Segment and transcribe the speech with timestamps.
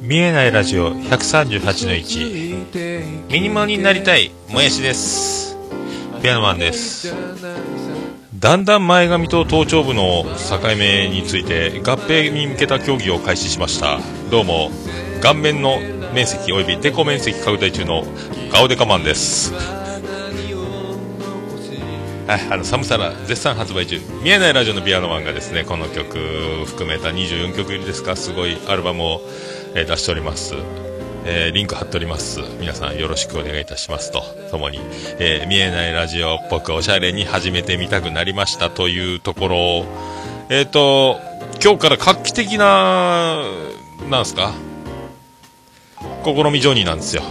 [0.00, 2.43] 見えないラジオ138の1
[2.74, 5.56] ミニモになりたいもやしです。
[6.20, 7.14] ピアノマンです。
[8.34, 14.00] だんだん前髪と頭頂部の境目について合併に向けた協議を開始しました。
[14.28, 14.72] どうも
[15.22, 15.78] 顔面の
[16.12, 18.02] 面積及びデコ面積拡大中の
[18.50, 19.54] ガオデカマンです。
[22.26, 24.00] はい、あの寒さら絶賛発売中。
[24.24, 26.18] 見えないラジオのピアノマンがですねこの曲
[26.66, 29.20] 含めた24曲入りですかすごいアルバムを、
[29.76, 30.54] えー出しております、
[31.26, 32.40] えーリンク貼っております。
[32.60, 34.22] 皆さんよろしくお願いいたしますと。
[34.50, 34.78] ともに、
[35.18, 39.84] えー見えないラジオっぽくおしゃれに始めてみたくなりましたというところ。
[40.50, 41.18] えっ、と
[41.62, 43.42] 今日から画期的な
[44.10, 44.52] なんすか？
[46.24, 47.22] 試みジョニーなんですよ。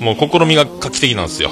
[0.00, 1.50] もう試みが画期的なんですよ。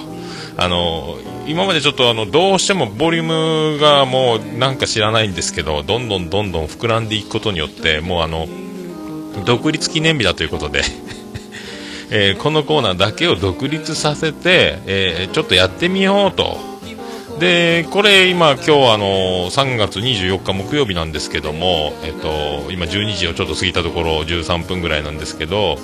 [0.57, 8.49] あの今までちょっとあのどうしてもボリュームがもうなんか知らないんですけどどんどんどんどん膨らんでいくことによってもうあの
[9.45, 10.83] 独立記念日だということで、
[12.11, 16.59] えーこのコーナーだけを独立させて、えーちょっとやってみようと。
[17.39, 25.77] でこれ今今日あの3月24日木曜日なんですけども、えっと今12時をちょっと過ぎたところ13分ぐらいなんですけど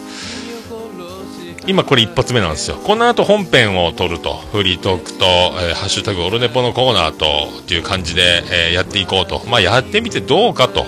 [1.66, 2.76] 今これ一発目なんですよ。
[2.76, 4.34] この後本編を撮ると。
[4.50, 7.26] フリートークと、えーハッシュタグオルネポのコーナーと
[7.60, 9.42] っていう感じで、えーやっていこうと。
[9.46, 10.86] まあやってみてどうかと。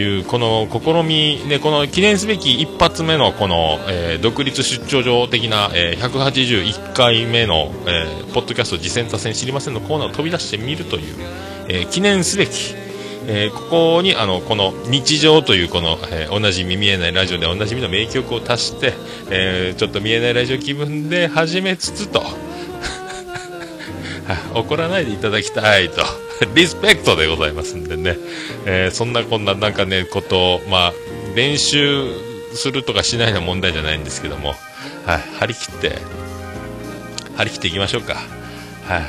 [0.00, 11.02] いうこの試みねこの記念すべき一発目のこの、えー独立出張上的な、えー181回目の、えーポッドキャスト次戦多戦知りませんのコーナーを飛び出してみるという、
[11.68, 12.50] えー記念すべき
[13.26, 18.92] えーここにあのこの日常というこの、えーおなじみ見えないラジオでおなじみの名曲を足して、
[19.30, 22.22] えーちょっと見えないラジオ気分で始めつつと
[24.54, 26.27] 怒らないでいただきたいと。
[26.54, 28.16] リスペクトでございますんでね、
[28.64, 30.92] えーそんなこんななんかねことをまあ
[31.34, 32.06] 練習
[32.54, 34.54] するとかしないの問題じゃないんですけども、
[35.06, 35.98] はい、張り切って。
[37.36, 38.14] 張り切っていきましょうか。
[38.86, 39.02] はい。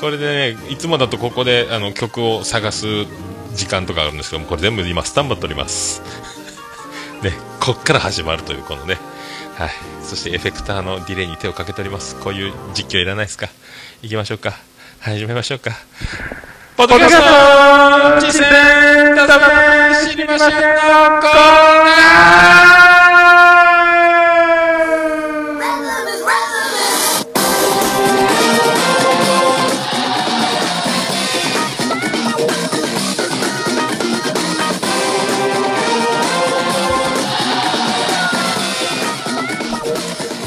[0.00, 2.86] これでねいつもだとここであの曲を探す
[3.54, 6.02] 時間とかあるんですけどもこれ全部今スタンバっております。
[7.22, 8.98] ねこっから始まるというこのね。
[9.56, 9.70] はい。
[10.04, 12.14] そしてエフェクターのディレイに手をかけております。
[12.16, 13.48] こういう実況いらないですか？
[14.02, 14.54] 行きましょうか。
[15.00, 15.72] 始めましょうか。
[16.76, 20.58] ポッドキャスト実践ため知りませんの
[21.22, 21.30] コー
[21.80, 21.92] ナ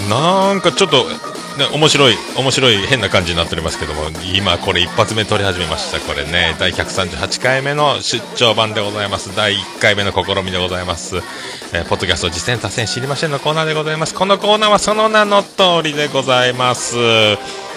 [0.06, 1.06] ーなんかちょっと、
[1.66, 4.04] 面白い、面白い変な感じになっておりますけども、
[4.36, 6.00] 今これ一発目撮り始めました。
[6.00, 9.36] これね、第138回目の出張版でございます。
[9.36, 11.18] 第1回目の試みでございます。
[11.74, 14.14] えーポッドキャスト実践達成知りませんのコーナーでございます。
[14.14, 16.96] このコーナーはその名の通りでございます。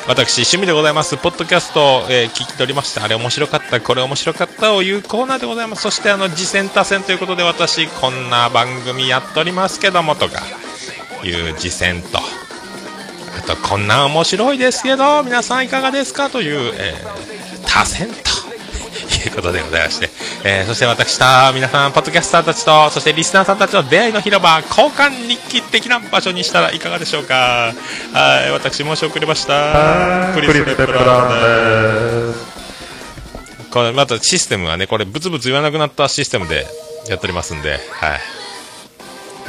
[0.08, 1.16] 私、趣味でございます。
[1.16, 3.04] ポッドキャストを、えー聞き取りました。
[3.04, 5.82] あれ面白かった、これ面白かったをいうコーナーでございます。
[5.82, 10.42] そして、あの、次戦多戦ということで、私、こんな番組やっておりますけども、とか、
[11.22, 12.18] いう次戦と、
[13.52, 16.30] あと、こんな面白いですけど、皆さんいかがですか？
[16.30, 18.14] という、えー、多選と。
[19.24, 20.10] いうことでございまして、
[20.44, 21.24] えーそして私と
[21.54, 27.72] 皆さん、ポッドキャスターたちと、そしてリスナーさんたちの出会いの広場、交換日記的な場所にしたらいかがでしょうか？
[28.12, 30.32] はい、私申し遅れました。
[30.34, 32.38] クリス・レプランです。
[33.70, 36.66] これまたシステムはね、これブツブツ言わなくなったシステムで
[37.08, 38.20] やっておりますんで、はい。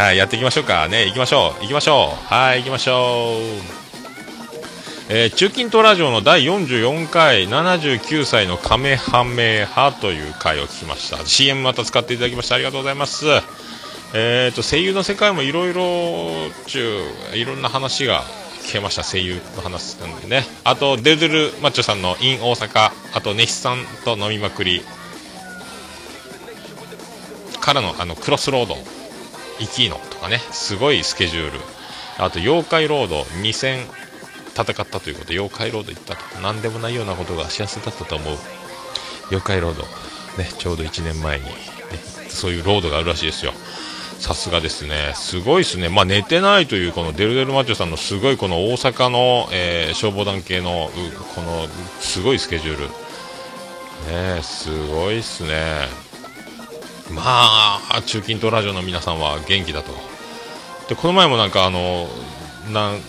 [0.01, 0.87] はい、やっていきましょうか。
[0.87, 1.61] ね、行きましょう。
[1.63, 2.33] 行きましょう。
[2.33, 3.37] はい、行きましょ
[3.79, 3.82] う。
[5.15, 11.23] えー中近東ラジオの第44回79歳のカメハメハという回を聞きました。
[11.23, 13.27] CM また使っていただきましてありがとうございます。
[14.15, 16.99] えー、と声優の世界もいろいろ中
[17.35, 18.23] いろんな話が
[18.63, 19.03] 聞けました。
[19.03, 20.45] 声優の話なんでね。
[20.63, 24.81] あとデルデルマッチョさんの in 大阪あとネヒさんと飲みまくり。
[27.59, 28.77] からのあのクロスロード。
[29.59, 30.39] イキーノとかね。
[30.39, 31.59] すごいスケジュール。
[32.17, 33.21] あと妖怪ロード。
[33.43, 33.53] 2
[34.55, 38.37] 戦ったということ妖怪ロード行ったと何でもないようなことが幸せだったと思う
[39.31, 39.83] 妖怪ロード
[40.41, 41.51] ねちょうど1年前に、ね、
[42.29, 43.53] そういうロードがあるらしいですよ
[44.23, 45.11] さすがですね。
[45.15, 45.89] すごいですね。
[45.89, 50.89] まあ、寝てないという、このデルデルマッチョさんのすごいこの大阪の、えー、消防団系の、
[51.35, 51.67] この、
[51.99, 52.87] すごいスケジュール。
[54.07, 55.89] ねすごいっすね。
[57.11, 59.91] まあ、中近東ラジオの皆さんは元気だと。
[60.87, 62.07] で、この前もなんかあの、
[62.71, 63.01] なん、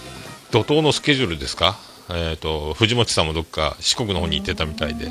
[0.54, 1.76] 怒涛のスケジュールですか？
[2.08, 5.08] えっ、ー、と、藤本さんもどっか四国の方に行ってたみたいで、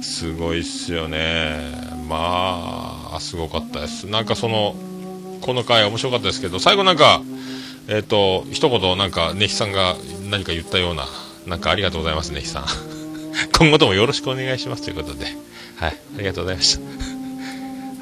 [0.00, 1.70] すごいっすよね。
[2.08, 4.06] まあ、すごかったです。
[4.06, 4.74] なんかその、
[5.42, 7.20] この回面白かったですけど、最後なんか、
[7.88, 9.96] えっ、ー、と、一言なんか、ねひさんが
[10.30, 11.04] 何か言ったような、
[11.46, 12.64] なんかありがとうございます、ねひさん。
[13.58, 15.26] 今後ともよろしくお願いしますということで、
[15.76, 16.78] はい、ありがとうございまし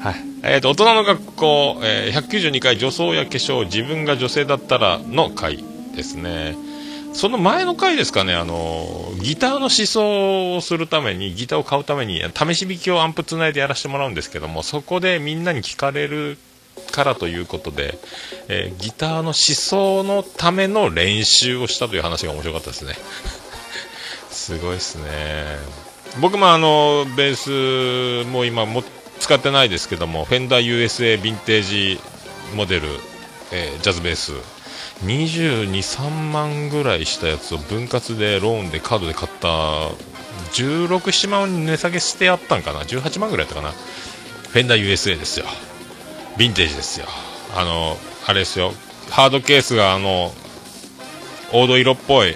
[0.01, 0.09] た。
[0.09, 0.23] はい。
[0.43, 5.61] えっ、ー、と、大人の学校、えー、192回女装や化粧、自分が女性だったらの回
[5.93, 6.68] ですね。
[7.13, 16.37] その前の回ですかね、あの、ギターの思想をするために、ギターを買うために、試し弾きをアンプつないでやらせてもらうんですけども、そこでみんなに聞かれる
[16.91, 17.97] からということで、
[18.47, 22.95] えー、ギターの思想のための練習をしたという話が面白かったですね。
[24.31, 25.09] すごいですね。
[26.19, 28.83] 僕もあの、ベースも今も
[29.19, 31.99] 使ってないですけども、フェンダー USA ヴィンテージ
[32.55, 32.87] モデル、
[33.51, 34.33] えー、ジャズベース、
[35.03, 39.47] 22、3万ぐらいしたやつを分割でローンでカードで買った。
[40.53, 42.81] 16、7万に値下げしてやったんかな。
[42.81, 43.71] 18万ぐらいやったかな。
[43.71, 45.45] フェンダー USA ですよ。
[46.37, 47.05] ヴィンテージですよ。
[47.55, 48.73] あのあれですよ。
[49.09, 50.31] ハードケースがあの
[51.51, 52.35] 黄土色っぽい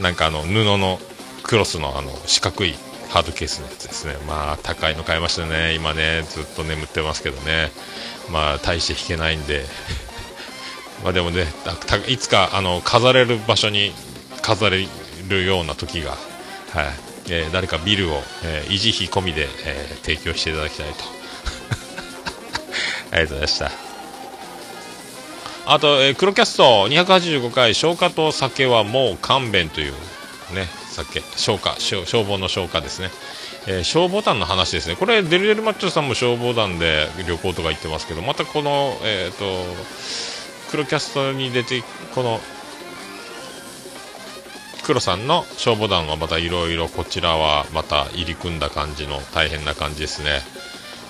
[0.00, 0.98] なんかあの布の
[1.42, 2.74] クロスのあの四角い
[3.08, 4.14] ハードケースのやつですね。
[4.26, 5.74] まあ高いの買いましたね。
[5.74, 7.70] 今ねずっと眠ってますけどね。
[8.30, 9.64] まあ大して弾けないんで。
[11.02, 11.46] まあでもね
[12.08, 13.92] いつかあの飾れる場所に
[14.42, 14.86] 飾れ
[15.28, 16.18] るような時が、はい。
[17.30, 21.04] えー、誰かビルを、えー、維持費込みで、えー、提供していただきたいと。
[23.12, 23.70] ありがとうございました。
[25.66, 29.92] あと、えー、黒キャスト285回消火と酒はもう勘弁という
[30.54, 31.22] ね酒。
[31.36, 33.10] 消火消防の消火ですね。
[33.66, 39.44] えー、消防団の話ですね、これ、デルデルマッチョさんも消防団で旅行とか行ってますけど、またこの、えーと
[40.70, 41.82] 黒キャストに出て
[42.14, 42.40] この
[44.88, 50.40] 黒さんの消防団はまたいろいろこちらはまた入り組んだ感じの大変な感じですね。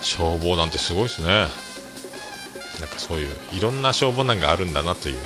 [0.02, 1.46] 消防団ってすごいですね。
[2.80, 5.18] なんかそういういろんな消防団があるんだなという、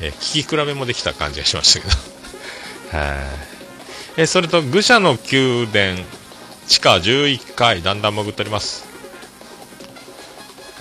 [0.00, 1.96] えー、聞き比べもできた感じがしましたけど。
[2.98, 3.08] はい。
[4.18, 6.04] えー、それと愚者の宮殿
[6.66, 8.84] 地下11階だんだん潜っております。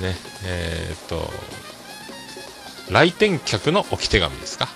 [0.01, 1.31] ねえー、っと
[2.89, 4.67] 来店客の置き手紙ですか？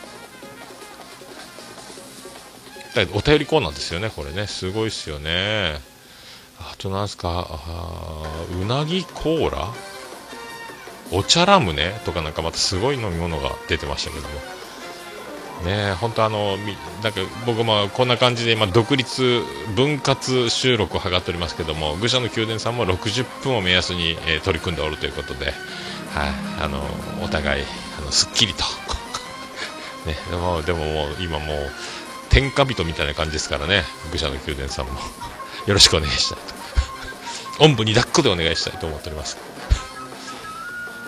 [3.13, 4.47] お便りコーナーですよね、これね。
[4.47, 5.79] すごいっすよね。
[6.59, 7.47] あとなんすか、
[8.61, 9.69] うなぎコーラ？
[11.13, 14.35] お茶ラムネとかなんかまたすごい飲み物が出てましたけども。
[15.65, 16.57] ね本当あの、
[17.03, 19.43] なんか僕もこんな感じで今独立
[19.75, 25.53] 分割収録を図っておりますけども、愚者の宮殿さんも60分を目安に、え、取り組んでおるということで、はい、
[26.61, 26.83] あの、
[27.23, 27.65] お互い
[28.11, 28.63] すっきりと。
[30.05, 31.71] ね、でもでももう今もう
[32.29, 33.83] 天下人みたいな感じですからね。
[34.11, 34.99] 愚者の宮殿さんも。
[35.67, 36.53] よろしくお願いしたいと。
[37.63, 39.37] おんぶに抱っこでお願いしたいと思っております。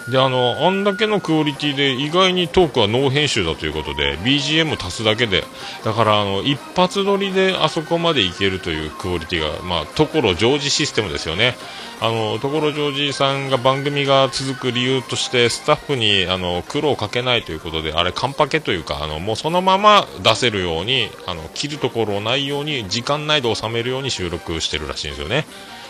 [0.10, 5.44] であのあんだけのクオリティで意外にトークはノー編集だということで BGM 足すだけで
[5.86, 11.56] だからあの一発撮りであそこまでいけるというクオリティがまあ所ジョージシステムですよね。
[12.02, 25.46] あの所ジョージさんが番組が続く理由としてスタッフにあの苦労をかけないということであれカンパケというかあのもうそのまま出せるようにあの切るところないように時間内で収めるように収録してるらしいんですよね。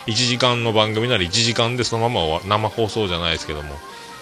[0.06, 3.74] 1時間の番組なら1時間でそのまま生放送じゃないですけども。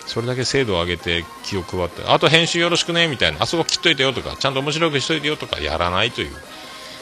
[0.06, 3.42] それだけ精度を上げて気を配ってあと編集よろしくねみたいな。
[3.42, 6.30] あそこ切っといてよとかちゃんと面白くしといてよとかやらないという。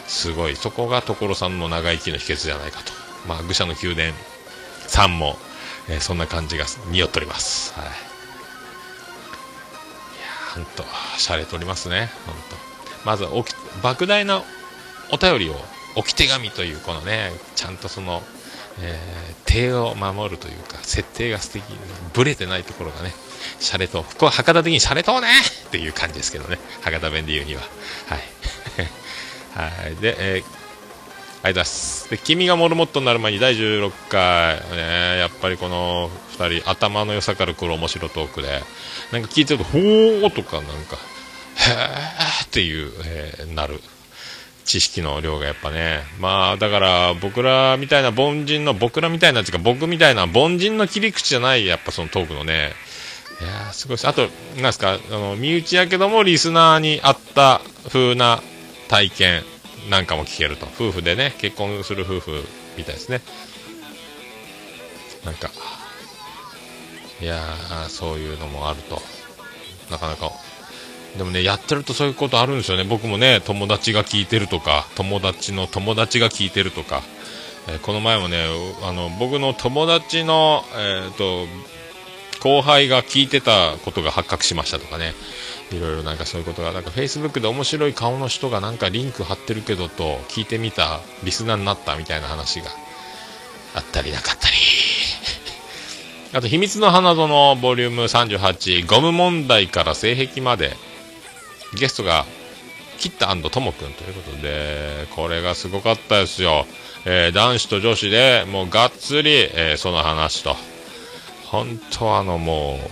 [0.07, 0.57] すごい。
[0.57, 2.93] そこが所さんの長生きの秘訣じゃないかと。
[3.27, 4.13] まあ愚者の宮殿
[4.87, 5.37] さんも、
[5.89, 7.73] えー、そんな感じが匂っております。
[7.79, 7.87] はい。
[7.87, 7.93] いや
[10.55, 10.85] ほんと
[11.17, 12.11] しゃれておりますね。
[12.27, 12.41] ほんと。
[13.05, 13.53] まずおき
[13.83, 14.43] 莫大な
[15.13, 15.55] お便りを
[15.97, 18.23] 置き手紙というこのねちゃんとその
[18.79, 21.65] えー、手を守るというか、設定が素敵、
[22.13, 23.13] ぶれてないところがね、
[23.59, 25.29] シャレと、ここは博多的にシャレとね
[25.67, 27.63] っていう感じですけどね、博多弁で言うには。
[27.63, 28.21] はい。
[29.83, 29.97] はい。
[29.97, 32.11] で、えー、ありがとうございます。
[32.11, 38.63] で、君がモルモットになる前に第16回、ね、やっぱりこの2人、頭の良さから来る面白トークで、
[39.13, 40.97] なんか聞いてると、ほーとかなんか、
[41.57, 43.83] へーっていう、えー、なる。
[44.71, 46.05] 知識の量がやっぱね。
[46.21, 52.71] まあ、だから僕らみたいな凡人の、僕らみたいなっていうか僕みたいな凡人の切り口じゃない、やっぱそのトークのね、
[53.41, 53.99] いやすごい。
[54.05, 58.41] あと、なんですか、あの、身内やけどもリスナーに合った風な
[58.87, 59.43] 体験
[59.89, 60.67] なんかも聞けると。
[60.67, 62.45] 夫婦でね、結婚する夫婦
[62.77, 63.23] みたいですね。
[65.25, 65.51] なんか、
[67.21, 67.43] いや
[67.89, 69.03] そういうのもあると。
[69.91, 70.31] なかなか
[71.17, 72.85] でもね、やってるとそういうことあるんですよね。
[72.85, 77.03] 僕もね、友達が聞いてるとか、友達の友達が聞いてるとか、
[77.69, 78.45] えー、この前もね、
[78.83, 81.47] あの、僕の友達の、えっ、ー、と、
[82.41, 85.15] 後輩が聞いてたことが発覚しましたとかね、
[85.73, 92.71] いろいろなんかそういうことが、なんか Facebook で面白い顔の人がなんかリンク貼ってるけどと、聞いてみた、リスナーになったみたいな話が
[93.75, 94.57] あったりなかったり。
[96.33, 100.77] あと、秘密の花園ボリューム38、ゴム問題から性癖まで、
[101.75, 102.27] ゲストが、
[102.99, 106.67] キッタともくんということで、これがすごかったですよ。
[107.07, 110.55] えー、男子と女子でもうがっつり、えー、その話と。
[111.47, 112.91] 本当あのもう、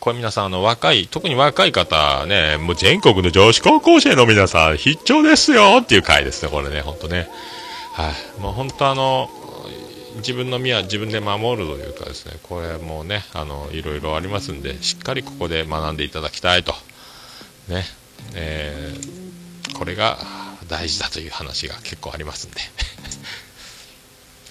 [0.00, 7.28] これ皆さんあの若い、特に若い方ね、もう全国の女子高校生の皆さん必聴ですよっていう回ですね、これね、本当ね。
[7.92, 9.30] はい、もう本当あの、
[10.16, 16.74] 自分の身は自分で守るというかですね、これもうね、あの、いろいろありますんで、しっかりここで学んでいただきたいと。
[17.68, 17.84] ね、
[18.34, 20.18] えー、これが
[20.68, 22.60] 大事だという話が結構ありますんで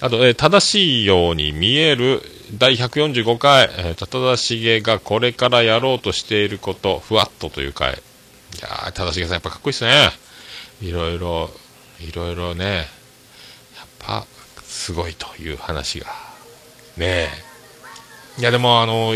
[0.00, 7.94] あと、えー、正しいように見える第145回、えー、正しがこれからやろうとしていること、ふわっとという回。
[7.94, 7.96] い
[8.60, 10.10] やー、正しさんやっぱかっこいいですね。
[10.82, 11.50] いろいろ、
[12.00, 12.86] いろいろね、やっ
[13.98, 14.26] ぱ、
[14.62, 16.06] すごいという話が。
[16.96, 17.30] ね
[18.38, 18.40] え。
[18.40, 19.14] いや、でもあの、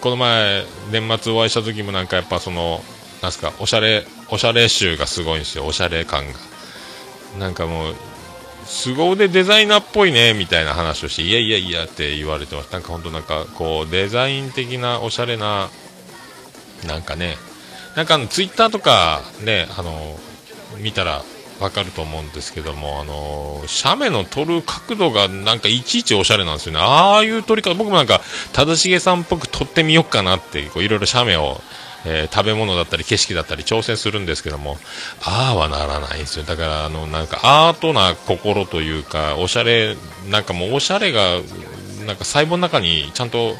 [0.00, 2.82] この前、年末お会いした時もなんかやっぱその、
[3.22, 6.38] なんすか、おしゃれ、おしゃれ集がすごいんですよ、おしゃれ感が。
[7.38, 7.94] なんかもう、
[8.66, 12.72] 凄腕デザイナーっぽいね、みたいな話をして、いやいやいやって言われてます。
[12.72, 15.68] なんか本当なんか、こう、デザイン的なおしゃれな、
[16.86, 17.36] なんかね、
[17.96, 20.18] なんかあの、ツイッターとかね、あの、
[20.78, 21.22] 見たら
[21.60, 26.80] わかると思うんですけども、あの、写メの撮る角度がなんかいちいちおしゃれなんですよね。
[26.80, 28.22] ああいう撮り方、僕もなんか、
[28.52, 31.60] 正成さんっぽく撮ってみようかなって、こういろいろ写メを
[32.06, 34.78] えー、食べ物だったり景色だったり挑戦するんですけども、
[35.22, 36.44] ああはならないんですよ。
[36.44, 39.96] だから、あの、なんかアートな心というか、おしゃれ、
[40.28, 41.40] なんかもうおしゃれが、
[42.06, 43.54] なんか細胞の中にちゃんと、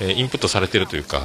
[0.00, 1.22] えー、インプットされてるというか、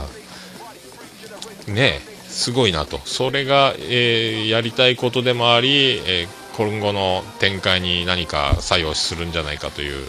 [1.67, 2.99] ねすごいなと。
[3.05, 10.05] それが、えー、やりたいことでもあり、え今後の展開に何か作用するんじゃないかという、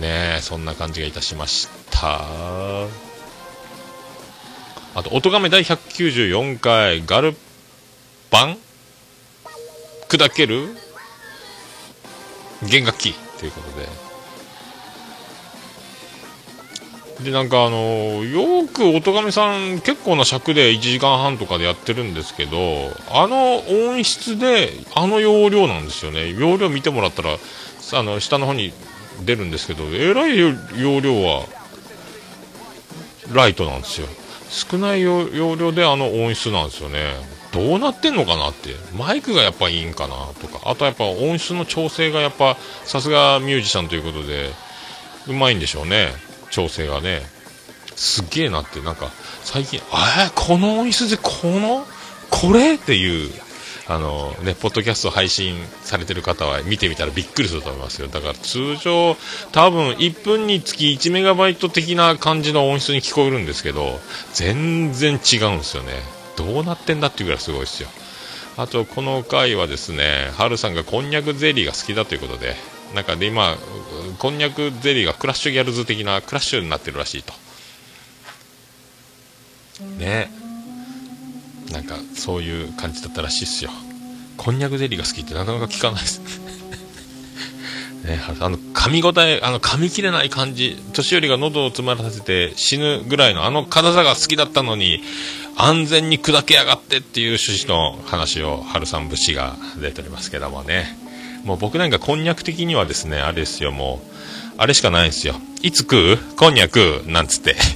[0.00, 3.07] ねそんな感じがいたしました。
[4.98, 7.36] あと、音亀第194回、ガル
[8.32, 8.58] パン？
[10.08, 10.74] 砕ける？
[12.68, 13.14] 弦楽器？
[13.38, 13.68] ということ
[17.22, 17.30] で。
[17.30, 22.58] で、なんかあのよく音亀さん結構な尺で1時間半とかでやってるんですけど、
[23.12, 26.32] あの音質であの容量なんですよね。
[26.32, 27.36] 容量見てもらったら、
[27.92, 28.72] あの、下の方に
[29.24, 31.46] 出るんですけど、えらい容量は、
[33.32, 34.08] ライトなんですよ。
[34.48, 37.14] 少ない容量であの音質なんですよね。
[37.52, 38.74] どうなってんのかなって。
[38.96, 40.70] マイクがやっぱいいんかなとか。
[40.70, 44.50] あとやっぱ音質の調整がやっぱさすがミュージシャンということで
[45.26, 46.08] うまいんでしょうね。
[46.50, 47.22] 調整がね。
[47.96, 48.80] すげえなって。
[48.80, 49.10] なんか
[49.42, 51.86] 最近えー、この音質でこの
[52.30, 53.47] これっていう。
[53.90, 58.08] あのね、ポッドキャスト配信されてる方は見てみたらびっくりすると思いますよ。
[58.08, 59.16] だから通常、
[59.50, 63.98] 多分1分につき1メガバイト的な感じの音質に聞こえるんですけど、
[64.34, 65.94] 全然違うんですよね。
[66.36, 67.88] どうなってんだっていうぐらいすごいですよ。
[68.58, 72.56] あと、この回はですね、ハルさんがこんにゃくゼリーが好きだということで、
[72.94, 73.56] なんかで今、
[74.18, 77.32] こんにゃくゼリーがクラッシュギャルズ的なクラッシュになってるらしいと。
[79.98, 80.30] ね
[81.72, 83.70] なんかそういう感じだったらしいっすよ。
[84.36, 86.20] こんにゃくゼリーが好きってなかなか聞かないです。
[88.04, 90.78] ね、あの噛み応えあの噛み切れない感じ。
[90.92, 95.02] 年寄りが喉を詰まらせて死ぬぐらいのあの辛さが好きだったのに
[95.56, 100.96] 安全に砕けやがってっていう趣旨の話を春さん節が出ておりますけどもね。
[101.44, 103.72] もう僕なんかこんにゃく的にはですねあれですよ。
[103.72, 104.08] もう
[104.56, 105.34] あれしかないんですよ。
[105.62, 106.18] いつ食う？
[106.36, 107.02] こんにゃく？
[107.06, 107.56] なんつって。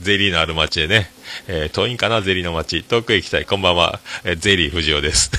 [0.00, 1.10] ゼリーのある街でね、
[1.48, 2.82] えー、遠いんかな、ゼリーの街。
[2.82, 3.44] 遠くへ行きたい。
[3.44, 4.00] こんばんは。
[4.24, 5.30] えー、ゼリー藤尾です。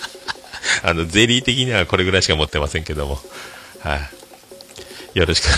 [0.82, 3.20] あの、ゼリー的にはこれぐらいしか持ってませんけども。
[3.80, 3.96] は
[5.14, 5.48] い、よろしく。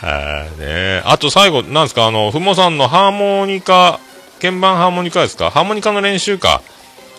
[0.04, 1.02] はいね。
[1.04, 4.00] あと最後、なんですか、あの、ふもさんのハーモニカ
[4.40, 5.50] 鍵盤ハーモニカですか？
[5.50, 6.62] ハーモニカの練習か。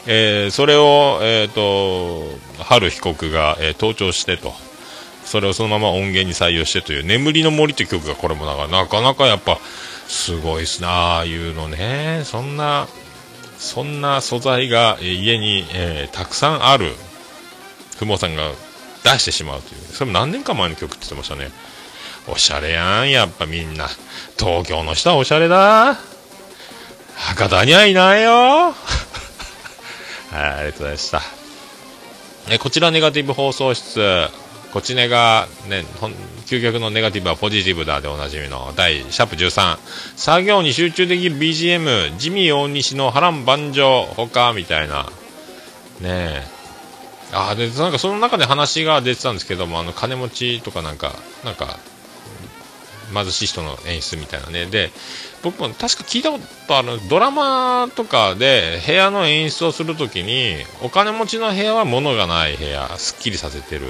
[0.08, 4.54] えー、それを、えっ、ー、と、春被告が、えー、盗聴してと。
[5.26, 8.56] それをそのまま音源に採用してという、眠りの森という曲がこれもな
[8.88, 9.60] かなかやっぱ、
[10.10, 12.24] すごいっすなああいうのね。
[12.26, 12.88] そんな、
[13.60, 16.96] そんな素材が、家に、えー、たくさんある、
[17.98, 18.52] ふもさんが
[19.04, 19.82] 出してしまうという。
[19.94, 21.52] それも何年か前の曲って言ってましたね。
[22.28, 23.88] おしゃれやん、やっぱみんな。
[24.38, 25.96] 東京の人はおしゃれだ。
[27.16, 28.32] 博多にはいないよ。
[28.74, 28.74] は
[30.34, 31.22] い、ありがとうございました。
[32.50, 34.28] えこちらネガティブ放送室。
[34.74, 35.86] こっちねが、ね、
[36.50, 39.78] 究極のネガティブはポジティブだでおなじみの第シャープ13。
[40.16, 45.04] 作業に集中できる BGM、ジミー大西の波乱万丈、他、みたいな。
[46.02, 46.44] ねえ。
[47.34, 51.14] あで、なんかその中で話が出てたんですけども、あの、金持ちとかなんか、
[51.46, 51.78] なんか、
[53.14, 54.66] 貧しい人の演出みたいなね。
[54.66, 54.90] で、
[55.44, 63.86] 僕も確か聞いたことある、ドラマとかで部屋の演出をするときに、お金持ちの部屋は物がない部屋、すっきりさせてる。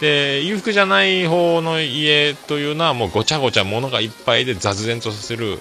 [0.00, 5.58] で裕福じゃない方の家というのはもうごちゃごちゃ物がいっぱいで雑然とさせる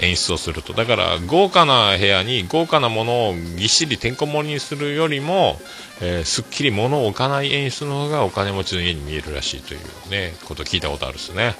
[0.00, 0.72] 演出をすると。
[0.72, 5.58] だから豪華な部屋に豪華なものをぎっしりてんこ盛りにするよりも、
[6.00, 11.54] えー、すっきり物を置かない演出の方がお金持ちの家に見えるらしいというねこと聞いたことあるっすね。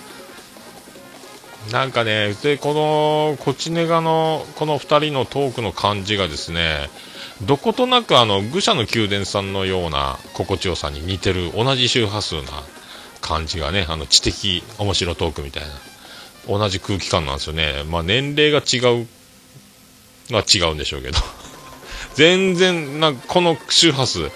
[1.72, 6.90] なんかねでこのコチネガのこの2人のトークの感じがですね
[7.46, 12.42] どことなくあの愚者の宮殿さんのような心地よさに似てる同じ周波数な
[13.20, 15.68] 感じがねあの知的面白トークみたいな。
[16.46, 17.84] 同じ空気感なんですよね。
[17.88, 19.06] まあ年齢が違う
[20.30, 21.18] は違うんでしょうけど。
[22.14, 24.30] 全然なこの周波数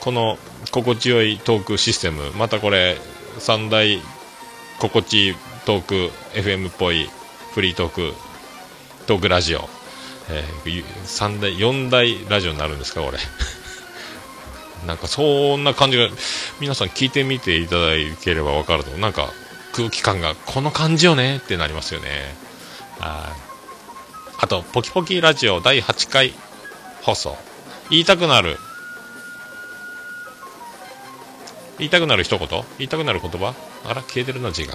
[0.00, 0.38] この
[0.70, 2.98] 心地よいトークシステムまたこれ
[3.38, 4.02] 三大
[4.78, 7.08] 心地いいトーク FM っぽい
[7.54, 8.14] フリートーク
[9.06, 9.68] トークラジオ。
[10.28, 13.18] えー、3台、4台ラジオになるんですか、これ。
[14.86, 16.08] なんかそんな感じが、
[16.60, 19.32] 皆さん聞いてみていただければ分かると、なんか
[19.72, 22.34] 空気感がこの感じよねってなりますよね。
[23.00, 23.32] あ
[24.38, 26.34] あと、ポキポキラジオ第8回
[27.02, 27.36] 放送。
[27.90, 28.58] 言いたくなる。
[31.78, 32.48] 言いたくなる一言？
[32.48, 33.54] 言いたくなる言葉？
[33.84, 34.74] あら、消えてるな、字が。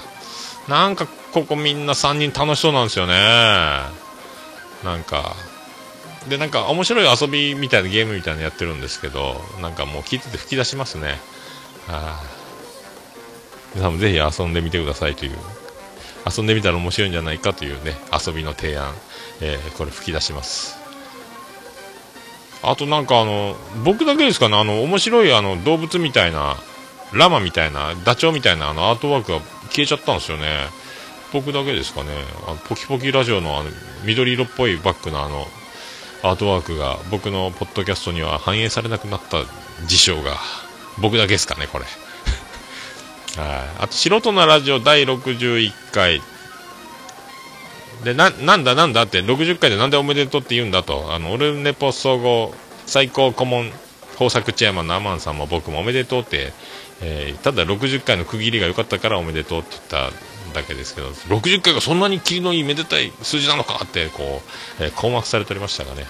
[0.68, 4.07] なんか、ここみんな3人楽しそうなんですよね。
[4.84, 5.36] なんか
[6.30, 11.16] でなんか面白い遊びみたいなゲームみたいなのやってるんですけどなんかもう聞いてて吹き出しますね。
[11.88, 12.22] あ
[13.74, 15.38] 皆さんもぜひ遊んでみてくださいという
[16.30, 18.94] 遊んでみたら面白いんじゃないかというね遊びの提案、
[19.42, 20.78] えー、これ吹き出します。
[22.64, 26.58] あとなんかあの僕だけですかねあの面白いあの動物みたいな
[27.14, 30.68] ラマみたいなダチョウみたいなあのアートワークが消えちゃったんですよね。
[31.34, 32.10] 僕だけですかね。
[32.48, 33.70] あのポキポキラジオのあの
[34.06, 35.46] 緑色っぽいバッグのあの
[36.24, 39.44] アートワークが僕のポッドキャストには反映されなくなった
[39.86, 40.38] 事象が
[41.00, 41.86] 僕だけですかねこれ。
[43.42, 43.70] はい。
[43.80, 46.22] あと素人のラジオ第61回。
[48.04, 51.14] でななんだなんだって60回でなんでおめでとうって言うんだと。
[51.14, 52.54] あのオルネポ総合
[52.86, 53.72] 最高顧問
[54.20, 56.54] 豊作チェアマンのアマンさんも僕もおめでとうって、
[57.02, 60.12] えー、ただ60回の区切りが良かったからおめでとうって言った
[60.58, 64.42] だけですけど60回がそんなに霧のいいめでたい数字なのかってこ
[64.80, 66.06] う、えー、困惑されておりましたがね。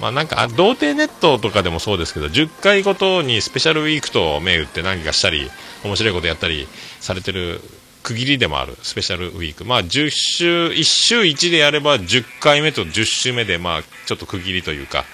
[0.00, 5.48] まあなんか童貞ネットとかでもそうですけど10回ごとにスペシャルウィークと銘打って何かしたり
[5.84, 6.66] 面白いことやったり
[7.00, 7.60] されてる
[8.02, 9.64] 区切りでもあるスペシャルウィーク。
[9.64, 15.04] まあ10週1週1でやれば10回目と10週目でまあちょっと区切りというか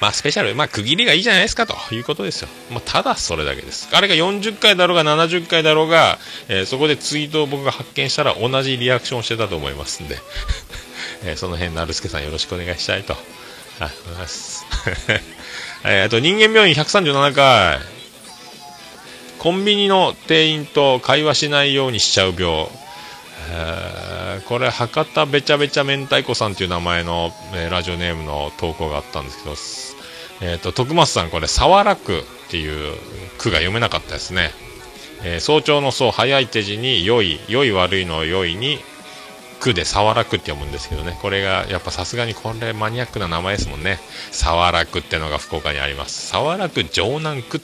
[0.00, 2.48] まあ、スペシャル、まあ、区切りがいいじゃないですかということですよ。
[2.70, 3.88] まあ、ただそれだけです。
[3.92, 10.18] あれが40回だろうが70回だろうが、えー、そこでツイートを僕が発見したら同じリアクションしてたと思いますんで、
[11.24, 13.14] えー、その辺、なるすけさんよろしくお願いしたいと。
[13.14, 13.22] はい、
[13.80, 14.66] ありがとうございます。
[15.84, 17.80] えあと、人間病院137回。
[19.38, 22.68] コンビニの店員と会話しないようにしちゃう病。
[23.50, 24.05] えー、
[24.42, 29.44] これ博多べちゃべちゃ明太子さんという名前の、えー、ラジオネームの投稿があったんですけ
[30.40, 32.96] ど、えーと、徳松さんこれ「沢楽」っていう
[33.38, 34.50] 句が読めなかったですね、
[35.24, 38.78] えー、早朝のそう早い手字に良い良い悪いの良いに
[39.60, 41.18] 句で沢楽って読むんですけどね。
[41.20, 43.98] これがやっぱさすがにこれマニアックな名前ですもんね。
[44.30, 46.28] 沢楽ってのが福岡にあります。
[46.28, 47.60] 沢楽城南区。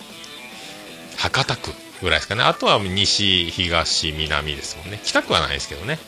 [1.16, 2.42] 博多区ぐらいですかね。
[2.42, 5.00] あとは西東南ですもんね。
[5.04, 5.98] 北区はないですけどね。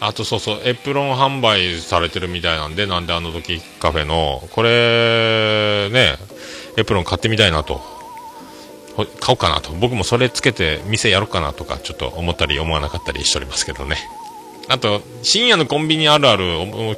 [0.00, 6.16] あとそうそうエプロン販売されてるみたいなんでなんであの時カフェのこれね
[6.76, 7.98] エプロン買ってみたいなと。
[9.20, 9.70] 買おうかなと。
[9.72, 13.96] 僕もそれつけて店やろうかなとかちょっと思ったり思わなかったりしておりますけどね。
[14.68, 16.46] あと、深夜のコンビニあるある、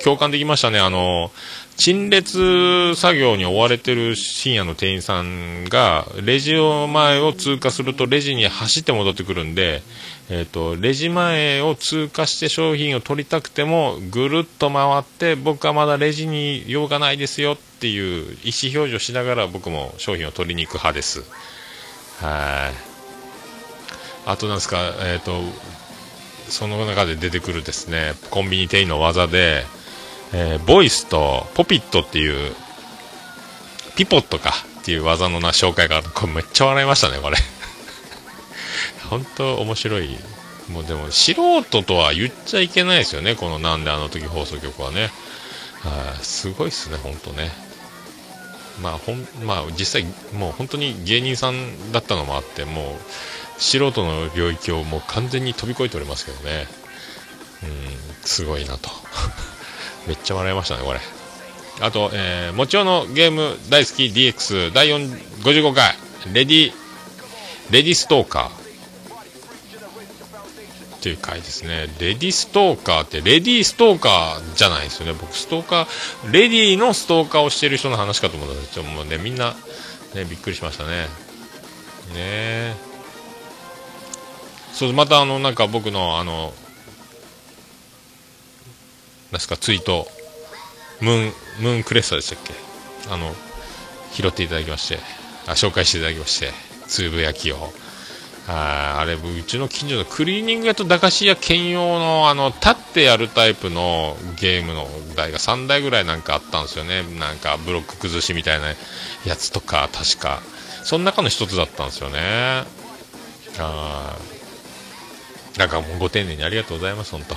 [0.02, 0.80] 共感できましたね。
[0.80, 1.30] あの、
[1.76, 9.82] 陳列作業に追われてる深夜の店員さんが、レジを前を通過するとレジに走って戻ってくるんで、
[10.30, 21.24] えっ、ー、と、レジ前を通過して商品を取りたくても、ぐるっと回って、僕はまだレジに用がないですよっていう意思表示をしながら僕も商品を取りに行く派です。
[22.20, 24.30] はい。
[24.30, 25.42] あとなんですか、えっ、ー、と、
[26.48, 29.64] その中で出てくるですね、コンビニ店員の技で、
[30.32, 32.54] えー、ボイスとポピットっていう、
[33.96, 36.08] ピポットかっていう技のな紹介がある。
[36.14, 37.36] これめっちゃ笑いましたね、これ。
[39.10, 40.16] 本当面白い。
[40.70, 45.10] もうでも素人とは言っちゃいけないですよね、このなんであの時放送局はね。
[45.82, 47.50] はあ、すごいっすね、本当ね。
[48.80, 50.04] まあ、ほん、まあ、実際、
[50.38, 52.94] もう本当に芸人さんだったのもあって、もう、
[53.60, 56.66] 素人の領域をもう完全に飛び越えておりますけどね。
[57.62, 57.70] うん、
[58.24, 58.90] すごいなと。
[60.06, 61.00] めっちゃ笑いましたね、これ。
[61.80, 65.96] あと、えー、もちろんのゲーム大好き DX 第4 55回、
[66.32, 66.72] レディ、
[67.70, 68.59] レディストーカー。
[71.00, 71.88] っていう回ですね。
[71.98, 75.14] レディストーカーって、レディストーカーじゃないですよね。
[75.18, 78.82] 僕、ストーカー、レディのストーカーをしてる人の話かと思ったんですよ。
[78.82, 79.56] もうね、みんな、
[80.14, 80.90] ね、びっくりしましたね。
[80.90, 81.08] ね
[82.16, 82.74] え。
[84.74, 86.52] そう、またあの、なんか僕の、あの、
[89.32, 90.06] なんすか、ツイート、
[91.00, 92.52] ムーン、ムーンクレストでしたっけ？
[93.10, 93.34] あの、
[94.12, 94.98] 拾っていただきまして、
[95.46, 96.52] あ、紹介していただきまして、
[96.88, 97.72] つぶやきを。
[98.52, 107.04] ああれ、うちの近所のクリーニング屋と駄菓子屋兼用の、あの、立ってやるタイプのゲームの台が3台ぐらいなんかあったんですよね。
[107.20, 108.74] なんか、ブロック崩しみたいな
[109.24, 110.42] やつとか、確か。
[110.82, 112.18] その中の一つだったんですよね。
[112.20, 112.64] あ
[113.58, 114.16] あ。
[115.56, 117.36] だかもうご丁寧にありがとうございます、本当。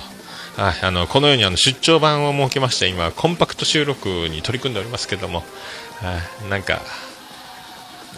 [0.60, 5.44] はい、あのこのようにあの出張版を設けまして今コンパクト収録に取り組んでおりますけども、は
[6.46, 6.80] い、なんか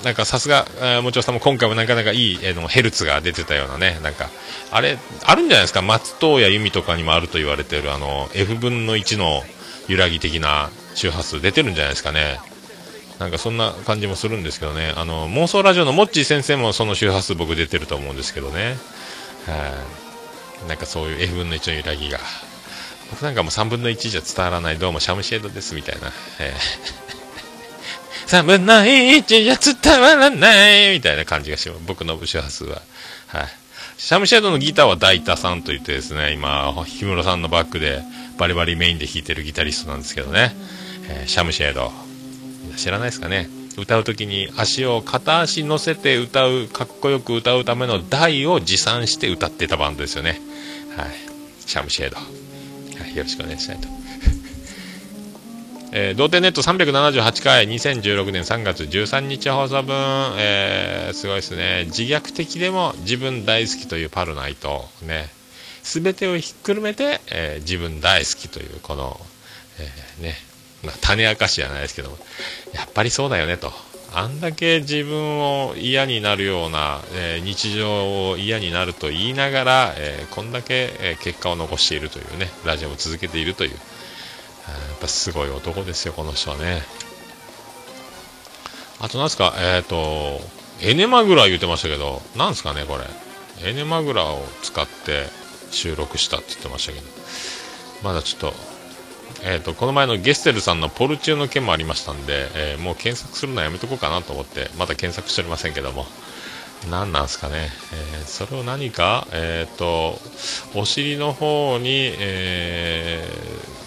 [0.05, 4.29] なんかさすがえ、もちろんさんも今回もなかなかいい、えー、ヘルツが出てたようなね、なんか、
[4.71, 9.43] あれ、あるんじゃないですか、松任谷由実とかにもあると言われてる、あの、F 分の1の
[9.89, 12.39] 揺らぎ的な周波数出てるんじゃないですかね。
[13.19, 18.77] なんかそんな感じもするんですけどね、あの、妄想ラジオのモッチー先生もその周波数僕出てると思うんですけどね。
[19.47, 19.75] は
[20.67, 22.19] い、なんかそういう F 分の1の揺らぎが。
[23.11, 26.13] 僕なんかもう3分の1じゃ伝わらない、どうもシャムシェードですみたいな。
[26.41, 27.26] えー、
[28.27, 31.83] 3分の1じゃ伝わらないみたいな感じがします。
[31.87, 32.83] 僕の周波数は。
[33.29, 33.47] はい。
[33.99, 38.03] シャムシェードのギターは大田さんといってですね、今、氷室さんのバックで
[38.39, 40.55] バリバリメインで弾いてるギタリストなんですけどね。
[41.09, 41.93] えー、シャムシェード。
[42.77, 43.49] 知らないですかね。
[43.77, 50.41] 歌う時に足を片足乗せて歌うかっこよく歌うための台を持参して歌ってたバンドですよね
[50.97, 51.11] はい
[51.67, 52.23] シャムシェード、は
[53.07, 53.89] い、よろしくお願いしたいと
[55.99, 59.97] えー、同点ネット378回2016年3月13日放送分、
[60.37, 61.85] えー、すごいですね。
[61.87, 64.85] 自虐的でも自分大好きというパルナイト。
[65.01, 65.31] ね。
[65.85, 69.19] 全てをひっくるめて、えー、自分大好きというこの、
[69.79, 70.35] えー、ね。
[70.85, 72.19] まあ、種明かしじゃないですけども、
[72.75, 73.73] やっぱりそうだよねと。
[74.13, 83.71] あんだけ自分を嫌になるような、えー、日常を嫌になると言いながら、えー、こんだけ、え、結果を残しているというね、ラジオも続けているという、
[84.73, 86.83] やっぱすごい男ですよ、この人はね。
[89.01, 90.41] あとなんすか、えっ、と、
[90.81, 93.05] エネマグラ言ってましたけど、なんすかね、これ。
[93.69, 95.29] エネマグラを使って
[95.71, 97.07] 収録したって言ってましたけど、
[98.03, 98.77] まだちょっと
[99.43, 106.07] えーと、この前のゲステルさんのポルチューの件もありましたんで、えー、もう検索するのはやめとこうかなと思ってまだ検索しておりませんけども
[106.91, 107.69] 何なんすかね、
[108.15, 110.19] えー、それを何か、えーと、
[110.79, 113.86] お尻の方に、えー、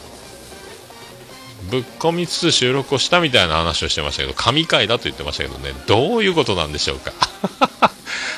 [1.70, 7.12] ぶっ込みつつ収録をしたみたいな話をしてましたけど神回だと言ってましたけどねどういうことなんでしょうか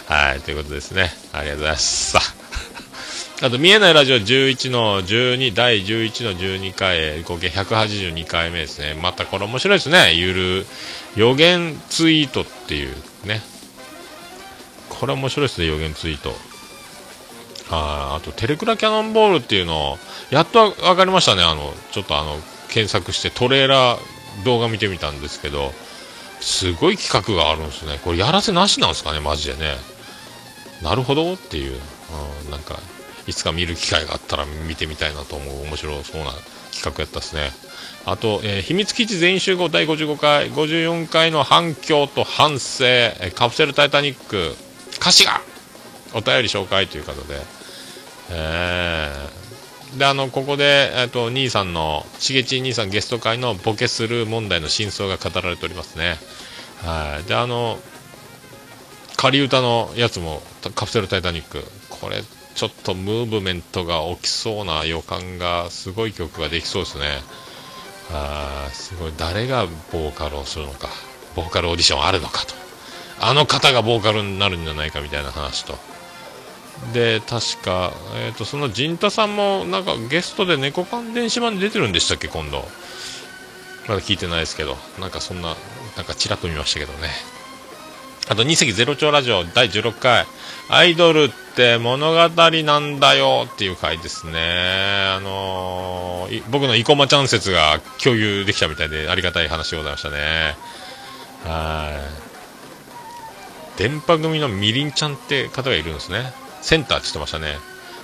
[0.13, 2.21] はいということですねありがとうございますさ
[3.43, 8.93] あと、見えないラジオ11の12、第11の12回、合計182回目ですね。
[9.01, 10.13] またこれ面白いですね。
[10.13, 10.65] ゆる、
[11.15, 13.41] 予言ツイートっていうね。
[14.89, 16.35] これ面白いですね、予言ツイート。
[17.71, 21.41] ああと、テレクラキャノンボールっていうのを、やっと分かりましたね。
[21.41, 22.39] あの、ちょっとあの、
[22.71, 25.71] 検索してトレーラー動画見てみたんですけど、
[26.39, 27.99] すごい企画があるんですね。
[28.03, 29.75] これやらせなしなんですかね、マジでね。
[30.81, 31.79] なるほどっていう、
[32.45, 32.79] うん、なんか、
[33.27, 36.31] いつか見る機会があったら見てみたいなと思う面白そうな
[36.71, 37.51] 企画やったですね。
[38.05, 44.55] あと、えー、秘密基地全集合第55回、54回の反響と反省、えカプセルタイタニック、
[44.95, 45.41] 歌詞が
[46.13, 47.39] お便り紹介ということで、
[48.31, 49.40] えー
[49.97, 56.15] であのここで、えっと、兄さんのしげち兄さんゲスト会のボケする問題の真相が語られておりますね。
[56.83, 57.27] はい。
[57.27, 57.77] であの
[59.17, 60.41] 仮歌のやつも
[60.75, 61.63] カプセルタイタニック。
[61.89, 62.23] これ
[62.55, 67.19] ちょっとムーブメントが起きそうな予感がすごい曲ができそうですね。
[68.11, 69.13] あーすごい。
[69.17, 70.89] 誰がボーカルをするのか。
[71.35, 72.55] ボーカルオーディションあるのかと。
[73.19, 75.90] あの方がボーカルになるんじゃないかみたいな話と。
[76.93, 82.65] で確か、えーと、その陣太さんもなんかゲストで猫缶電子版で出てるんでしたっけ今度。
[83.87, 84.77] まだ聞いてないですけど。
[84.99, 85.55] なんかそんな
[85.95, 87.09] なんかちらっと見ましたけどね。
[88.29, 90.25] あと2席ゼロ兆ラジオ第16回。
[90.69, 95.07] アイドルって物語なんだよっていう回ですね。
[95.09, 100.55] あのー、僕の生駒ちゃん説が共有できたみたいでありがたい話でございましたね。
[101.45, 101.89] は
[103.77, 103.77] い。
[103.77, 106.33] 電波組のみりんちゃんって方がいるんですね。
[106.61, 107.57] センターって言ってましたね。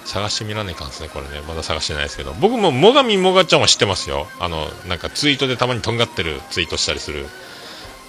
[0.05, 1.41] 探してみらねえかんですね、これね。
[1.47, 2.33] まだ探してないですけど。
[2.33, 4.27] 僕も、もがみもがちゃんは知ってますよ。
[4.39, 7.27] あの、なんかツイートでたまにとんがってるツイートしたりする。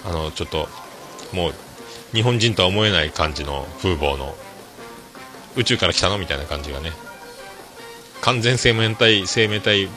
[0.05, 0.69] あの、ちょっと、
[1.33, 1.55] もう、
[2.13, 4.37] 日本人とは思えない感じの風貌の、
[5.57, 6.93] 宇宙から来たのみたいな感じがね。
[8.21, 9.89] 完全生命体、生命体っ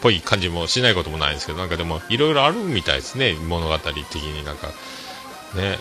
[0.00, 3.34] ぽい感じもしないこともないんですけど、なんかでも、いろいろあるみたいですね。
[3.34, 4.68] 物語的になんか。
[5.54, 5.78] ね。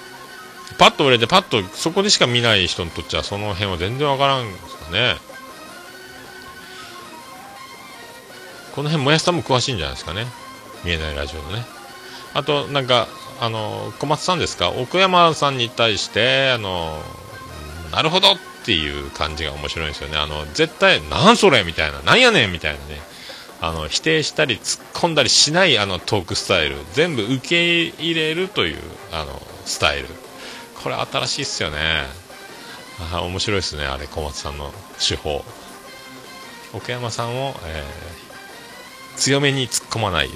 [0.78, 5.16] パッと売れてパッとそこでしか見ない人にとっちゃその辺は全然わからんですかね。
[8.76, 10.26] この辺もやしさんも詳しいんじゃないですかね。
[10.84, 11.64] 見えないラジオのね。
[12.34, 13.08] あとなんか
[13.40, 14.72] あの小松さんですか？
[14.72, 17.00] 奥山さんに対してあの
[17.92, 20.18] なるほどっていう感じが面白いんですよね。
[20.18, 23.02] あの絶対なんそれみたいななんやねんみたいなね。
[23.62, 26.78] あの否定したり突っ込んだりしないあのトークスタイル。
[26.94, 28.78] 全部受け入れるという
[29.12, 30.08] あのスタイル。
[30.84, 32.04] これ新しいっすよね。
[33.12, 35.44] あ面白いですねあれ小松さんの手法。
[36.74, 40.30] 奥山さんを、えー、強めに突っ込まない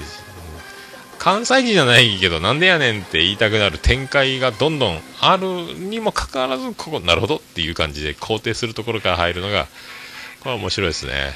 [1.17, 9.67] 関西人じゃないけどなんでやねんって言いたくなる展開がどんどんあるにもかかわらずここなるほどっていう感じで肯定するところから入るのが
[10.41, 11.33] これ面白いですね。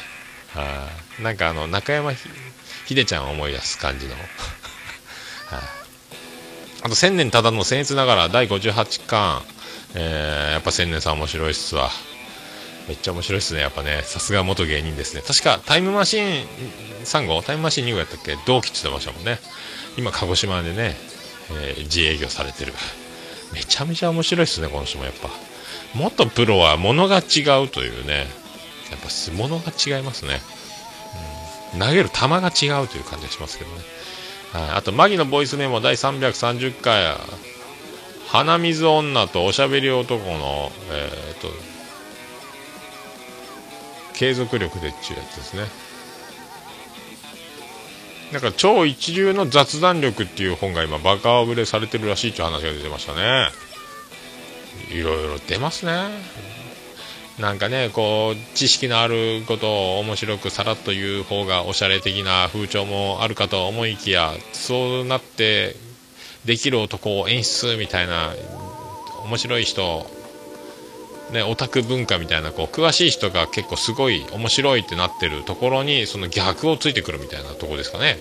[0.53, 0.87] は
[1.21, 2.13] なんかあの中山
[2.85, 4.13] 秀ちゃんを思い出す感じの。
[5.49, 5.80] は
[6.83, 9.41] あと千年ただの僭越ながら第58巻、
[9.95, 11.89] えー、やっぱ千年さん面白いっすわ。
[12.87, 14.01] めっちゃ面白いっすねやっぱね。
[14.03, 15.21] さすが元芸人ですね。
[15.21, 16.47] 確かタイムマシーン
[17.03, 17.41] 3号？
[17.41, 18.35] タイムマシーン2号やったっけ？
[18.47, 19.39] 同期って言ってましたもんね。
[19.97, 20.95] 今鹿児島でね、
[21.51, 22.73] えー、自営業されてる。
[23.53, 25.29] めちゃめちゃ面白いっすねこの人もやっぱ。
[25.93, 28.25] 元プロは物が違うというね。
[28.89, 30.41] やっぱ物が違いますね、
[31.73, 33.77] うん、投げる球が違うという感じがしますけどね、
[34.53, 37.15] あと、マギのボイスメモ第330回、
[38.27, 41.47] 鼻水女とおしゃべり男の、えー、っと、
[44.13, 45.63] 継続力でっていうやつですね。
[48.31, 53.49] なんか超一流の雑談力っていう本が今バカ売れされてるらしいっていう話が出てましたね。
[54.89, 56.07] いろいろ出ますね。
[57.41, 65.75] なんかね、こう、知識のあることを面白くさらっと言う方がおしゃれ的な風潮もあるかと思いきや、そうなって
[66.45, 68.35] できる男を演出みたいな、
[69.25, 70.05] 面白い人、
[71.31, 78.19] ね、オタク文化みたいな、こう、詳しい人が結構すごい面白いってなってるところに、その逆をついてくるみたいなとこですかね。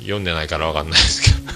[0.00, 1.52] 読んでないからわかんないですけど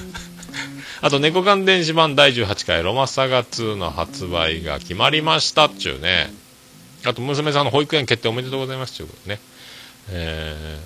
[1.00, 6.30] あと、猫缶電子版第18回ロマサガ2の発売が決まりましたっちゅうね。
[7.06, 9.38] あと娘さんの保育園決定おめでとうございますということね。
[10.10, 10.78] え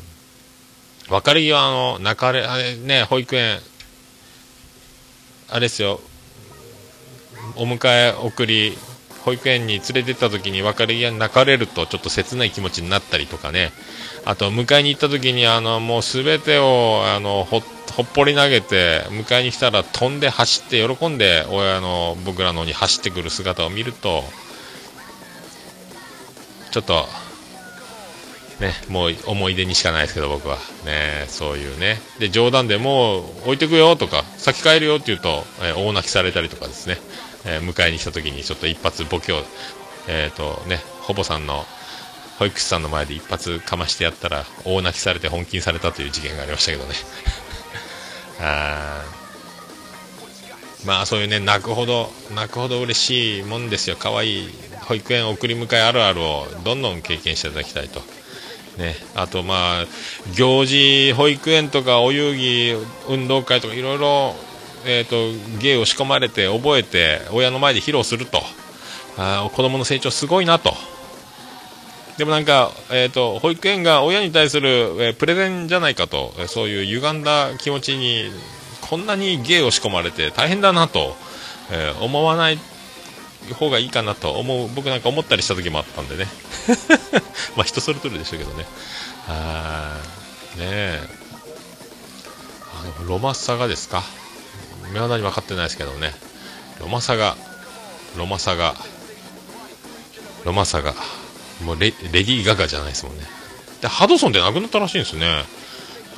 [1.09, 3.59] ー、別れ際の泣かれ、あれね、保育園、
[5.49, 6.01] あれですよ、
[7.57, 8.77] お迎え送り、
[9.25, 13.71] 保育園に連れてった時に別れ際に泣かれるとちょっと切ない気持ちになったりとかね、
[14.25, 17.61] あと迎えに行った時にあのもう全てをあのほ
[17.93, 24.25] ほっぽり投げて迎えに来たら飛んで走って喜んで親の僕らのに走ってくる姿を見ると
[26.73, 27.07] ちょっと、
[28.61, 30.57] ね、もう思い出にしかないですけど、僕は。
[30.87, 32.01] ね、そういうね。
[32.19, 36.99] で、冗談でもう置いてくよとか、先帰るよって言うと、えー、大泣きされたりとかですね、
[37.45, 39.43] えー、迎えに来た時にちょっと一発ボケを、
[40.09, 41.65] えっ、ー、とね、ほぼさんの
[42.39, 46.95] 保育士さんの前で一発かましてやったら、大泣きされて本気にされたという事件がありましたけどね。
[48.41, 49.05] あ
[50.87, 53.97] まあそういうね、泣くほど、泣くほど嬉しいもんですよ。
[53.99, 54.49] 可愛い
[54.93, 58.03] 保育園送り迎えあるあるをどんどん経験していただきたいと。
[58.77, 59.87] ね、あとまあ
[60.35, 62.77] 行事保育園とかお遊戯
[63.09, 64.35] 運動会とかいろいろ
[64.85, 68.43] えーと、芸を仕込まれて覚えて親の前で披露すると。
[69.17, 70.75] あ子供の成長すごいなと。
[72.19, 78.31] でもなんか、えーと、保育園が親に対する、えー、プレゼンじゃないかと、そういう歪んだ気持ちに
[78.81, 81.15] こんなに芸を仕込まれて大変だなと、
[81.71, 82.59] えー、思わない
[83.55, 86.27] 方がいいかなと思う僕なんか思ったりした時もあったんでね。
[87.57, 88.67] まあ人それぞれでしょうけどね。
[89.29, 89.97] あ
[90.57, 91.01] ねえ。
[92.99, 94.03] あのロマサガですか？
[94.89, 96.15] 未だに分かってないですけどね。
[96.81, 97.37] ロマサガ
[98.17, 98.75] ロマサガ
[100.45, 100.95] ロマサガ
[101.65, 103.25] もうレレディー・ガガじゃないですもんね。
[103.81, 105.45] でハドソンって亡くなったらしいんですね。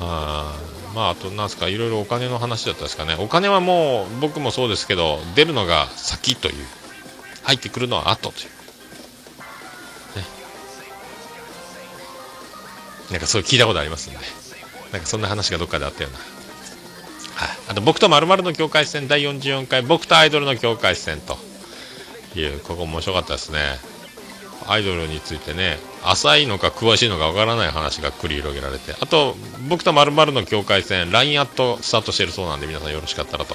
[0.01, 0.55] あ
[0.95, 1.69] まああとなんすか？
[1.69, 3.17] いろいろお金の話だったですかね。
[3.19, 6.55] お金はもう僕もそうですけど出るのが先という。
[7.45, 8.47] 入ってくるのは後という。
[8.47, 10.25] ね。
[13.13, 14.19] なんかそう聞いたことありますんで。
[14.93, 16.19] なんかそんな話がどっかであったような。
[17.47, 21.39] は、あと僕とまるの境界線第44回僕とアイドルの境界線と。
[22.41, 23.59] いうここ面白かったですね。
[24.67, 28.95] アイドルについてね浅いのか詳しいのかわからない話が繰り広げられて。
[28.99, 29.37] あと
[29.69, 33.55] 僕とまるの境界線 LINE アットスタートしてるそうなんで皆さんよろしかったらと、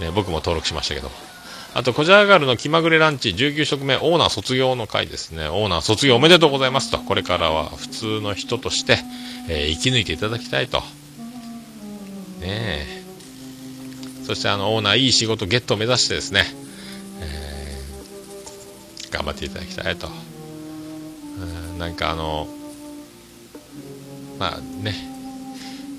[0.00, 1.10] ね、僕も登録しましたけど。
[1.74, 5.48] あと、コジャーガールの気まぐれランチ19食目、オーナー卒業の回ですね。
[5.48, 6.98] オーナー卒業おめでとうございますと。
[6.98, 8.98] これからは普通の人として、
[9.48, 10.78] えー、生き抜いていただきたいと。
[12.38, 13.04] ねえ
[14.24, 16.44] そしてあのオーナーいい仕事ゲットを目指してですね、
[17.20, 20.08] えー、頑張っていただきたいと、
[21.72, 22.48] うん、なんかあの
[24.38, 24.94] まあね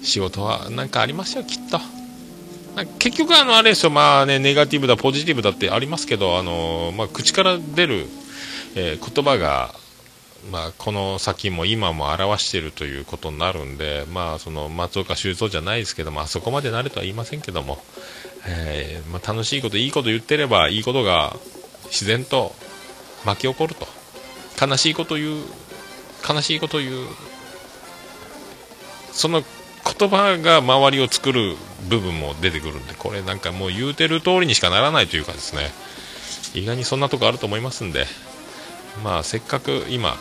[0.01, 1.79] 仕事は何かありますよきっと
[2.99, 3.89] 結局あのあれですよ。
[3.89, 8.07] まあねネガティブだポジティブだってありますけどあの、まあ、口から出る、
[8.75, 9.73] えー、言葉が
[10.51, 17.79] まあ、この先も今も表しているということになるんで、まあ、その松岡修造じゃないですけども、あそこまでなれとは言いませんけども、
[18.47, 21.35] えー、まあ、楽しいこと、いいこと言ってれば、いいことが
[21.85, 22.53] 自然と
[23.25, 23.87] 巻き起こると、
[24.63, 25.43] 悲しいこと言う、
[26.27, 27.07] 悲しいこと言う、
[29.11, 29.43] その
[29.85, 31.55] 言葉が周りを作る
[31.89, 35.71] 部分も出てくるんで、これなんかもう言うてる通りにしかならないというかですね、
[36.53, 38.05] 意外にそんなとこあると思いますんで、
[39.03, 40.17] まあ、せっかく今、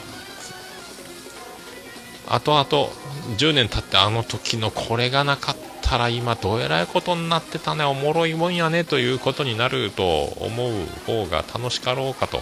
[2.27, 2.91] 後々
[3.37, 10.73] 10年経ってあの時のこれがなかったら今どえらいことになってたねおもろいもんやねということになると思う
[11.07, 12.41] 方が楽しかろうかと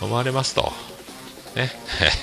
[0.00, 0.72] 思われますと。
[1.54, 1.72] ね。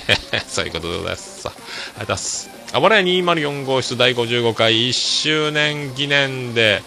[0.46, 1.42] そういうことでございます。
[1.42, 2.55] さありがとうございます。
[2.76, 6.82] あばらや204号室第55回1周年記念で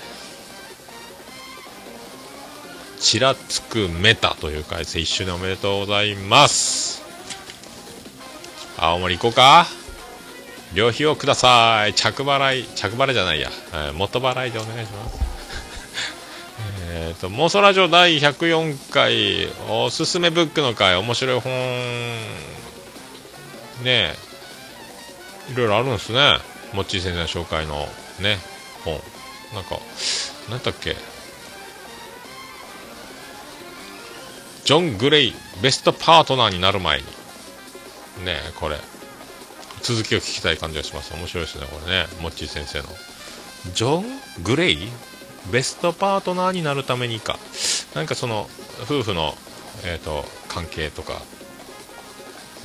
[2.99, 7.01] ちらつくメタという回1周年おめでとうございます。
[8.77, 9.65] 青森行こうか。
[10.75, 11.95] 旅費をください。
[11.95, 15.17] 着払い着払いじゃないや、えー、元払いでお願いします。
[16.93, 21.51] えっと妄想ラジオ第104回おすすめブックの回面白い本。
[23.81, 24.28] ねえ。
[25.51, 26.37] いろいろあるんですね。
[26.73, 27.87] もっちー先生の紹介の
[28.21, 28.37] ね
[28.85, 28.93] 本。
[29.53, 29.79] なんか
[30.49, 30.95] 何だっけ。
[34.63, 35.33] ジョン・グレイ
[35.63, 37.05] ベストパートナーになる前に。
[38.23, 38.77] ねこれ。
[39.81, 41.13] 続きを聞きたい感じがします。
[41.15, 42.05] 面白いですねこれね。
[42.21, 42.85] モッチー先生の。
[43.73, 44.77] ジョン・グレイ
[45.51, 47.39] ベストパートナーになるためにか。
[47.95, 48.47] なんかその
[48.83, 49.35] 夫婦の、
[49.85, 51.13] えーと、関係とか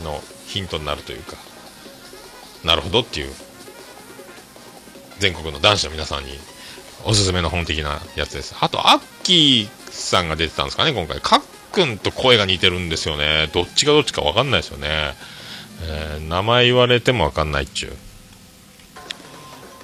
[0.02, 1.36] のヒントになるというか。
[2.64, 3.30] なるほどっていう
[5.18, 6.30] 全国の男子の皆さんに
[7.04, 15.14] おすすめの本的なやつですあとアッキーさんが出てたんですかね今回かっくんと声が似てるんですよねどっちがどっちか分かんないですよね
[15.82, 17.92] えー、名前言われてもわかんないっちゅう。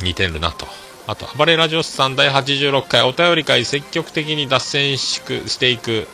[0.05, 0.67] 似てるなと。
[1.07, 6.07] あと、暴れラジオスさん第86回お便り会積極的に脱線していく。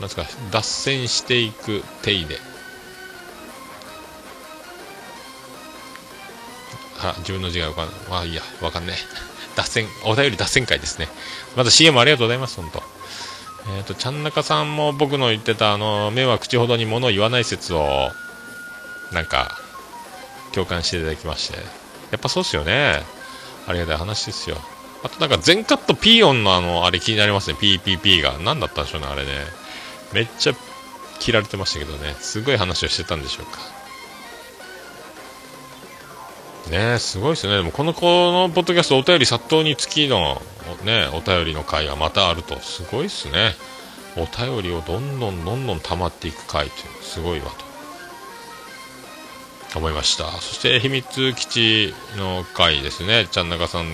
[0.00, 2.38] なんすか、脱線していく手入れ。
[7.00, 7.96] あ、自分の字がわかんない。
[8.08, 8.96] まあいいや、わかんねえ。
[9.56, 11.08] 脱線、お便り脱線会ですね。
[11.56, 12.82] また CM ありがとうございます、本当。
[13.76, 18.10] えっ、ー、と、ちゃんなかさんも僕の言ってた、あの、目は口ほどに物を言わない説を、
[19.12, 19.58] なんか、
[20.52, 21.58] 共感していただきまして。
[22.10, 23.02] やっぱそうっすよね。
[23.66, 24.60] ありがたい話ですよ。
[25.02, 27.56] あとなんか全カットピー音のあの、あれ気になりますね。
[27.60, 28.38] PPP が。
[28.38, 29.30] 何だったんでしょうね、あれね。
[30.14, 30.54] めっちゃ
[31.18, 32.14] 切られてましたけどね。
[32.20, 33.58] すごい話をしてたんでしょうか。
[36.70, 37.56] ねすごいですね。
[37.56, 40.40] でもこの子のポッドキャストお便り殺到につきの
[40.84, 43.54] ね、お便りの回がまたあると、すごいっすね。
[44.16, 47.50] お便りをどんどんどんどん溜まっていく回というすごいわ
[49.72, 50.30] と思いました。
[50.30, 53.26] そして秘密基地の回ですね。
[53.30, 53.90] ちゃんなかさん、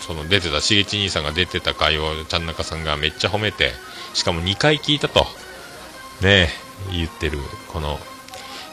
[0.00, 3.72] その出てたしげち兄さんが出てた回をちゃん中さんがめっちゃ褒めて
[4.14, 5.26] しかも2回聞いたと。
[6.20, 6.48] ね
[6.92, 7.38] 言ってる。
[7.68, 7.98] この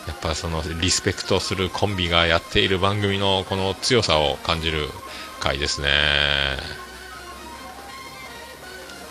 [0.07, 4.87] やっぱそのリスペクトするコンビがやっている番組のこの強さを感じる
[5.39, 5.87] 回ですね。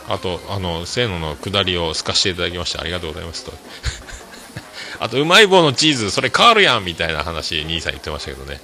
[0.09, 3.53] あとあのせーのの下りを透かしていただきましてありがとうございますと。
[4.99, 8.61] あとうまい棒のチーズそれカールやんみたいな話兄さん言ってましたけどね。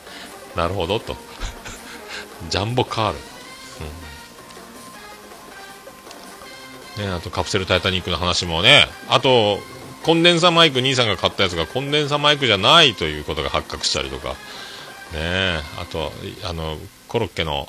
[0.57, 1.17] なるほどと。
[2.49, 3.19] ジャンボカール、
[6.99, 8.87] ね、あとカプセルタイタニックの話もね。
[9.09, 9.59] あと
[10.03, 14.35] コンデンサマイク兄さんが買ったやつがコンデンサマイクじゃないということが発覚したりとか。
[15.13, 16.11] ねあと
[16.45, 16.79] あの
[17.09, 17.69] コロッケの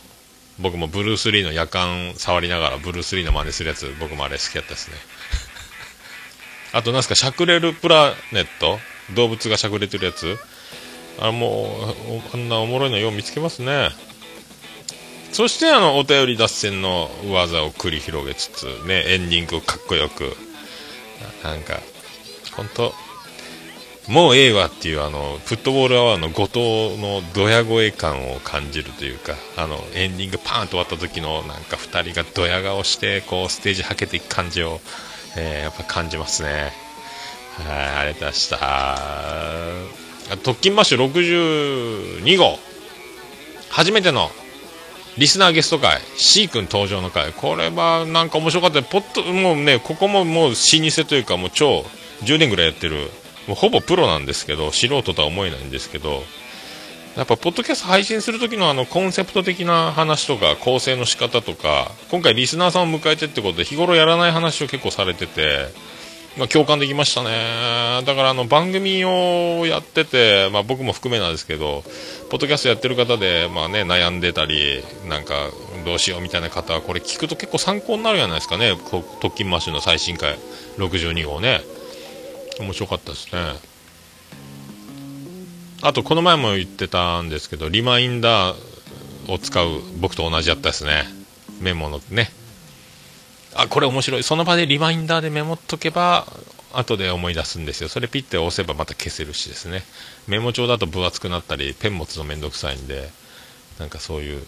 [0.60, 4.98] 僕もブルース・リーの夜間触りながらブルース・リーの真似するやつ僕もあれ好きだったですね。
[6.74, 8.80] あとなんすかしゃくれるプラネット？
[9.14, 10.40] 動物がしゃくれてるやつ？
[11.20, 11.94] あも
[12.34, 13.90] うあんなおもろいのよう見つけますね。
[15.34, 20.36] そしてあのお便り脱線の技を繰り広げつつねエンディングかっこよく。
[21.44, 21.80] なんか
[22.56, 22.94] 本当
[24.08, 34.82] もうええわっていうあのフットボールアワーの後藤のドヤ声感を感じるというかあのエンディングパーンと終わった時のなんか2人がドヤ顔してこうステージはけていく感じを、
[35.38, 36.74] えー、やっぱ感じますね。
[37.66, 40.38] はいありがとうございました。
[40.44, 42.60] 特勤マッシュ62号。
[43.70, 44.30] 初めての
[45.18, 47.34] リスナーゲスト会 C 君登場の会。
[47.34, 48.82] これはなんか面白かった。
[48.82, 51.86] ポッともうねここももう老舗というかもう超
[52.24, 53.09] 10年ぐらいやってる。
[53.47, 56.24] もうほぼプロなんですけど素人とは思えないんですけど。
[57.16, 65.68] やっぱポッドキャスト配信する時のあのコンセプト的な話とか構成の仕方とか今回リスナーさんを迎えてってことで日頃やらない話を結構されてて、
[66.38, 68.02] まあ、共感できましたね。
[68.06, 71.84] だからあの番組をやってて、まあ、僕も含めなんですけど
[72.32, 75.36] ポッドキャストやってる方で、まあね、悩んでたりなんか
[75.86, 78.76] どうしようみたいな方はこれ聞くと結構参考になるじゃないですかね。
[78.90, 80.38] 特勤マッシュの最新回
[80.78, 81.62] 62号ね。
[82.60, 83.40] 面白かったですね。
[85.84, 89.68] あとこの前も言ってたんですけどリマインダーを使う
[90.00, 91.04] 僕と同じやったですね。
[91.62, 92.32] メモのね。
[93.56, 94.24] あこれ面白い。
[94.24, 96.28] その場でリマインダーでメモっとけば
[96.74, 97.89] 後で思い出すんですよ。
[97.89, 99.84] それピッて押せばまた消せるしですね。
[100.28, 103.10] メモ帳だと分厚くなったりペン持つのめんどくさいんで
[103.80, 104.43] なんかそういう。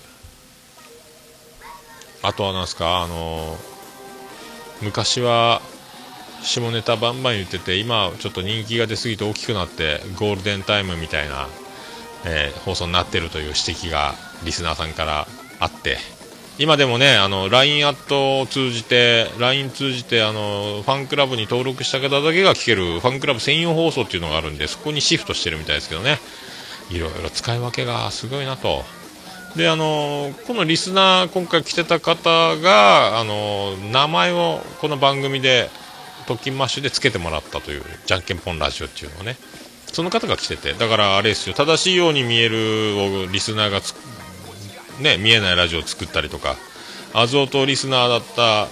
[2.24, 3.02] あとは何ですか？
[3.02, 3.58] あの
[4.82, 5.62] 昔は
[6.42, 11.48] 下ネタバンバン言ってて今ちょっと人気が出すぎて大きくなってゴールデンタイムみたいな、
[12.26, 15.28] えー、放送になってるという指摘がリスナーさんから
[15.60, 15.98] あって
[16.58, 26.20] 今でもねあの LINE アットを通じて LINE 通じてあのファンクラブに登録した方だけが聞けるファンクラブ専用放送っていうのがあるんでそこにシフトしてるみたいですけどね。
[26.90, 28.84] いろいろ使い分けがすごいなと。
[29.56, 35.70] であのこのリスナー今回来てた方があの名前をこの番組で
[36.28, 39.38] 特勤マッシュでつけてもらったというじゃんけんぽんラジオっていうのをね。
[39.92, 43.80] その方が来ててだからあれですよ正しいように見えるをリスナーが
[45.00, 46.56] ね見えないラジオを作ったりとか。
[47.14, 48.68] アゾートリスナーだった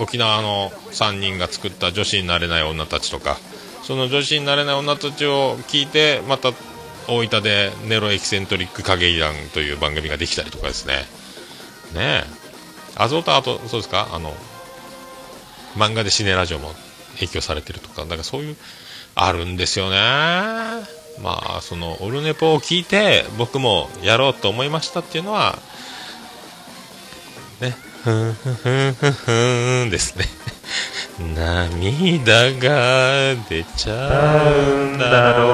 [0.00, 3.38] 沖縄の3人が作った女子になれない女たちとか。
[3.82, 6.52] その女子になれない女たちを聞いてまた
[7.06, 11.06] 大分でネロエキセントリック影イランという番組ができたりとかですね。
[11.94, 12.24] ねえ。
[12.96, 14.08] アゾートあとそうですか？
[14.12, 14.34] あの
[15.74, 16.72] 漫画でシネラジオも
[17.14, 18.56] 影響されてるとか、なんかそういう、
[19.14, 19.96] あるんですよね。
[21.22, 25.58] まあ、その、オルネポを聞いて、僕もやろうと思いましたっていうのは、
[27.60, 30.24] ね、ふんふんふんふんふんですね。
[31.18, 35.48] 涙が出ちゃうんだろ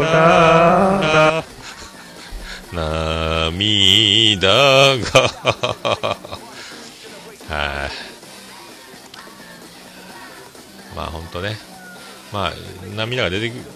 [0.00, 1.44] うな。
[2.72, 4.48] 涙
[4.98, 5.20] が。
[7.48, 7.90] はい、
[10.96, 11.56] まあ本当ね、
[12.32, 12.52] まあ
[12.96, 13.75] 涙が出てくる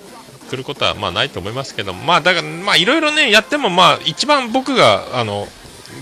[0.65, 5.47] ことはまあないと思いますけど、まあだから、まあいろいろね、やってもまあ一番僕が、あの、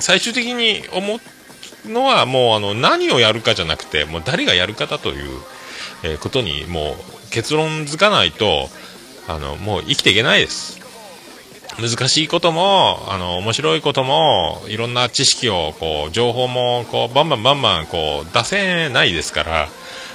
[0.00, 1.18] 最終的に思
[1.86, 5.40] うのはもうあの何をやるかじゃなくて、もう誰がやるかだという、
[6.02, 8.68] えー、ことにもう結論づかないと、
[9.28, 10.78] あの、もう生きていけないです。
[11.80, 19.68] 難しいことも、あの、面白いことも、いろんな知識を、こう、情報も、こう、バンバンバンバン、こう、出せないですから、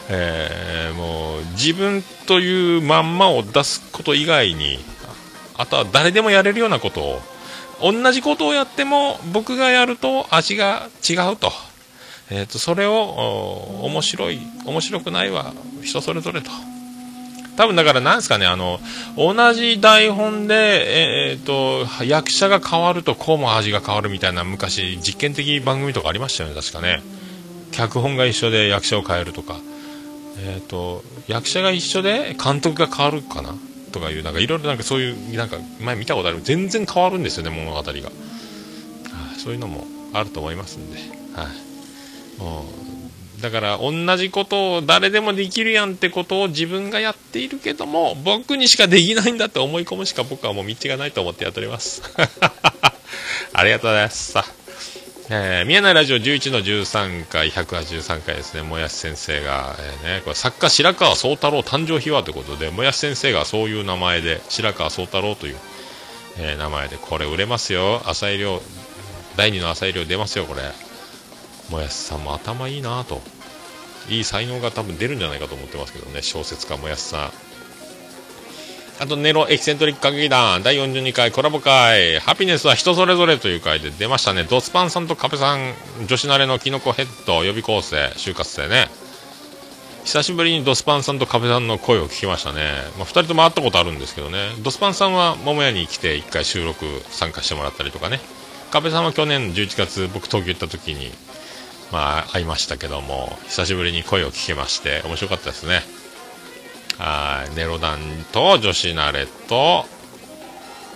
[0.09, 4.79] えー、もう自分というまんまを出すこと以外に
[5.55, 7.19] あとは誰でもやれるようなことを
[7.81, 11.51] 同じことをやっても僕がやると味が違うと,、
[12.29, 16.49] えーと、それをお面白い面白くないは人それぞれと
[17.55, 18.79] 多分だからなんですかね、あの、
[19.15, 27.03] 同じ台本で、えー、っと、役者が変わるとこうも味が変わるみたいな昔実験的番組とかありましたよね、確かね。
[27.71, 29.57] 脚本が一緒で役者を変えるとか。
[30.37, 33.55] えー、っと、役者が一緒で監督が変わるかな？
[33.91, 36.41] とかいう、なんかいろいろなんかそういう、なんか前見たことある。
[36.41, 37.93] 全然変わるんですよね、物語が。
[39.37, 40.97] そういうのもあると思いますんで。
[41.35, 42.41] はい。
[42.41, 42.83] もう
[43.43, 52.01] だから同じことを誰でもできるやんってことを自分がやっているけども僕にしかできないんだって思い込むしか僕はもう道がないと思ってやっております
[53.51, 54.45] ありがとうございますさ
[55.35, 58.61] えー、見えないラジオ11の13回183回ですね。
[58.61, 65.55] もやし先生が、えーね、これ作家白川宗太郎誕生秘話ということでもやし先生がそういう名前で白川宗太郎という、
[66.37, 68.03] えー、名前でこれ売れますよ。
[68.05, 68.61] 浅井亮
[69.35, 70.61] 第2の浅井亮出ますよこれ。
[71.71, 73.19] もやしさんも頭いいなと。
[74.09, 76.21] いい才能が多分出るんじゃないかと思ってますけどね。
[76.21, 77.31] 小説家もやしさん。
[78.99, 82.19] あとネロエキセントリック歌劇団第42回コラボ会。
[82.19, 84.43] ハピネスは人それぞれという回で出ましたね。
[84.43, 85.73] ドスパンさんとカペさん
[86.07, 88.87] 女子慣れのキノコヘッド予備校生就活生ね。
[90.05, 94.49] 久しぶりにドスパンさんとカペさんの声を聞きましたね、まあ、2人とも会ったことあるんですけどね。
[94.61, 98.19] ドスパンさんは桃屋に来て1回収録参加してもらったりとかね。
[98.71, 101.11] カペさんは去年11月僕東京行った時に
[101.93, 105.81] まあ、会いましたけども、久しぶりに声を聞けまして、面白かったですね。
[106.97, 107.99] はい、ネロダン
[108.31, 109.85] と女子慣れと、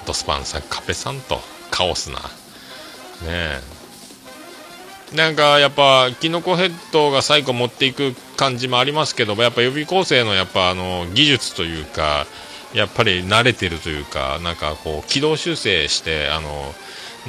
[0.05, 1.41] ドスパンさん、カペさんと、
[1.71, 2.19] カオスな。
[2.19, 2.23] ね
[3.27, 3.61] え。
[5.15, 12.27] なんかやっぱ、キノコヘッドが最後持っていく感じもありますけども、やっぱ予備校生のやっぱあの、技術というか、
[12.73, 16.75] やっぱり慣れてるというか、なんかこう、軌道修正して、あの、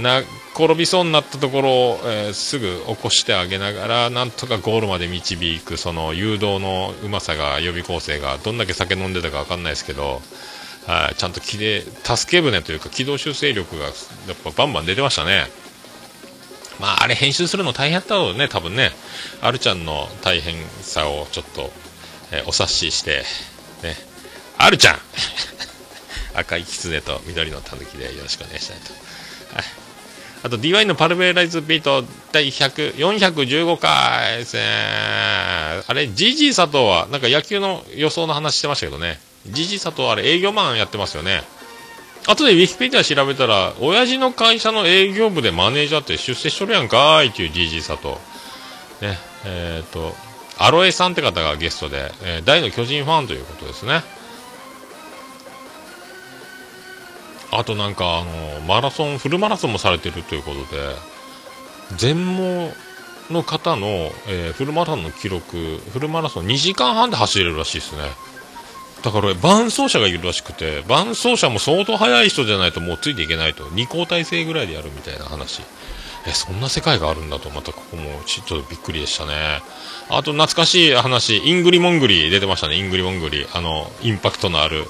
[0.03, 0.20] な
[0.55, 10.20] 転びそうになったところを、えー、すぐ起こしてあげながらなんとかゴールまで導くその誘導のうまさが予備校生がどんだけ酒飲んでたか分かんないですけど、
[10.86, 13.94] はい、ちゃんときれ助け舟というか軌道修正力がやっ
[14.42, 15.46] ぱバンバン出てましたね。
[16.80, 18.92] まあ、あれ編集するの大変だったろうね、多分ね。
[19.40, 21.70] あるちゃんの大変さをちょっと、
[22.30, 23.24] えー、お察しして、
[23.82, 23.96] ね。
[24.59, 24.99] あるちゃん
[26.34, 29.07] 赤い狐と緑のたぬきでよろしくお願いしたいと。
[30.49, 34.62] あと DY のパルベライズビート第100 415回ですね。
[34.62, 39.20] あれ、GG 佐藤は、なんか野球の予想の話してましたけどね。
[39.49, 41.42] GG 佐藤はあれ営業マンやってますよね。
[42.26, 48.14] 後でウィキペディア調べたら、親父の会社の営業部でマネージャーって出世しとるやんかーいっていう GG 佐藤。
[49.07, 50.14] ね、えっ、ー、と、
[50.57, 54.03] アロエさんって方がゲストで、えー、大の巨人ファンということですね。
[57.51, 60.94] あとなんかあのマラソンフルマラソンもされてるということで
[61.96, 62.70] 全盲
[63.30, 63.86] の方の、
[64.26, 68.03] えー、フルマラソンの記録フルマラソン2時間半で走れるらしいですね。
[69.03, 73.64] だから伴走者がいるらしくて伴走者も相当速い人じゃないともうついていけないと。
[73.64, 75.62] 2交代制ぐらいでやるみたいな話。
[76.26, 79.62] えそんな世界があるんだとまたここもちょっとびっくりでしたね。
[80.11, 82.76] あと懐かしい話イングリモングリ出てましたね。
[82.76, 83.46] イングリモングリ。
[83.55, 84.84] あのインパクトのある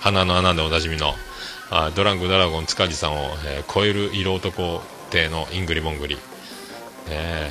[0.00, 1.14] 鼻の穴でおなじみの。
[1.76, 6.16] あドランクドラゴン塚地さんを、えー、超える色男亭のイングリモングリ、
[7.08, 7.50] え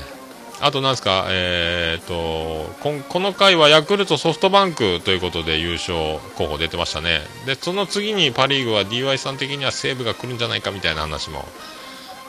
[0.62, 7.20] ー、あとなんですか、えーと、ここの回はヤクルトソフトバンクということで優勝候補出てましたね。
[7.46, 11.44] でその次にパ・リーグは DY さん的には西武が来るんじゃないかみたいな話も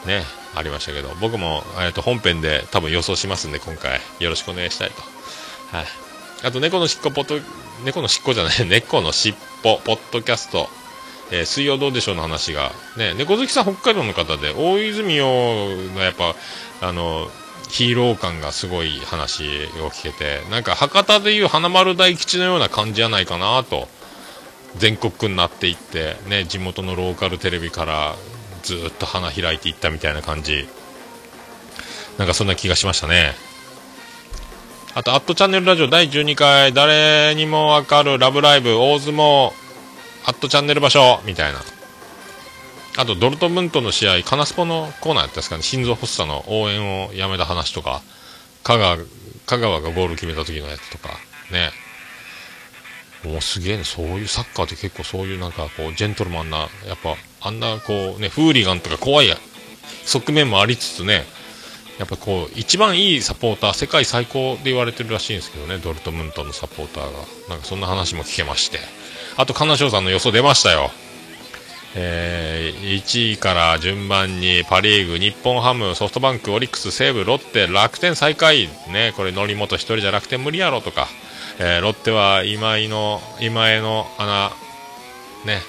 [0.05, 0.25] ね
[0.57, 1.15] ありましたけど。
[1.21, 4.01] 僕も、えーと、本編で多分予想しますんで今回。
[4.19, 5.87] よろしくお願いしたいと、はい、
[6.43, 7.41] あと猫のしっこポッド
[7.85, 8.67] 猫のしっこじゃない。
[8.67, 10.69] 猫のしっぽポッドキャスト。
[11.31, 15.27] えー、水曜どうでしょうの話が、ね、猫好きさん北海道の方で、大泉洋
[15.95, 16.35] がやっぱ、
[16.81, 17.29] あの、
[17.69, 19.45] ヒーロー感がすごい話
[19.83, 23.89] を聞けて、なんか博多でいう花丸大吉のような感じじゃないかなと、
[24.77, 28.17] 全国区になっていって、ね、地元のローカルテレビから
[28.63, 30.69] ずっと花開いていったみたいな感じ、
[32.19, 33.35] なんかそんな気がしましたね。
[34.95, 39.64] あと、アットチャンネルラジオ第12回、誰にもわかるラブライブ大相撲。
[40.25, 41.61] アットチャンネル場所みたいな。
[42.97, 48.03] あと、ドルトムントの試合、カナスポのコーナーやったんですかね、心臓発作の応援をやめた話とか、
[48.63, 48.99] 香川、
[49.47, 51.11] 香川がゴール決めた時のやつとか、
[51.51, 51.73] ね。
[53.25, 59.37] もうすげえね、そういうサッカーって結構そういうなんかこう、ジェントルマンな、やっぱ、あんなこうね、フーリガンとか怖い
[60.07, 61.27] 側面もありつつね、
[61.99, 67.19] やっぱこう、一番いいサポーター、世界最高で言われてるらしいんですけどね、ドルトムントのサポーターが。
[67.49, 68.79] なんかそんな話も聞けまして。
[69.37, 70.91] あと、金賞さんの予想出ましたよ。
[71.97, 81.07] えー、1位から順番にパ・リーグ、日本ハム、ソフトバンク、オリックス、西武、ロッテ、楽天最下位、ね、これ、則本1人じゃ楽天無理やろとか、
[81.59, 84.51] えー、ロッテは今井の今江の穴、
[85.45, 85.61] ね、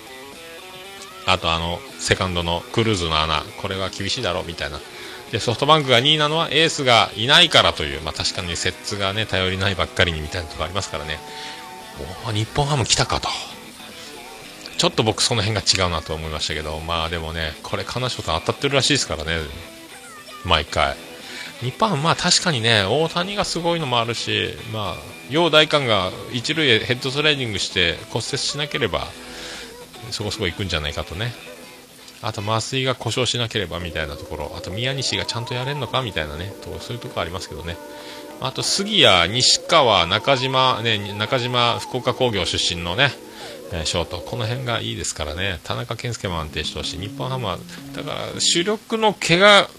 [1.27, 4.79] あとあのセカンドのクルーズの穴、これは厳しいだろうみたいな。
[5.31, 11.19] でソフトバンクが2位なのはエースがいないからという、まあ、確かに摂津が、ね、頼りないばっかりにみたいなところありますからね、
[12.27, 13.29] お日本ハム来たかと。
[14.77, 19.37] ちょっと僕その辺が違うなと思いましたけど、まあでもね、これ金賞と当たってるらしいですからね、
[20.43, 20.95] 毎回。
[21.61, 24.95] 日本はまあ確かにね、大谷がすごいのもあるし、まあ、
[25.29, 29.07] 楊大官が一塁へヘッドスライディングして骨折しなければ、
[30.11, 31.33] そこそこ行くんじゃないかとね。
[32.21, 37.77] あと、麻酔が故障しなければみたいなところ、あと宮西がちゃんとやれるのかみたいなね、とそういうところありますけどね。
[38.41, 43.11] あと、杉谷、西川、中島、ね、中島、福岡工業出身のね、
[43.83, 47.57] ショート、この辺がいいですからね、田中健介も安定してほしい、日本ハムは、
[47.95, 49.69] だから主力の怪我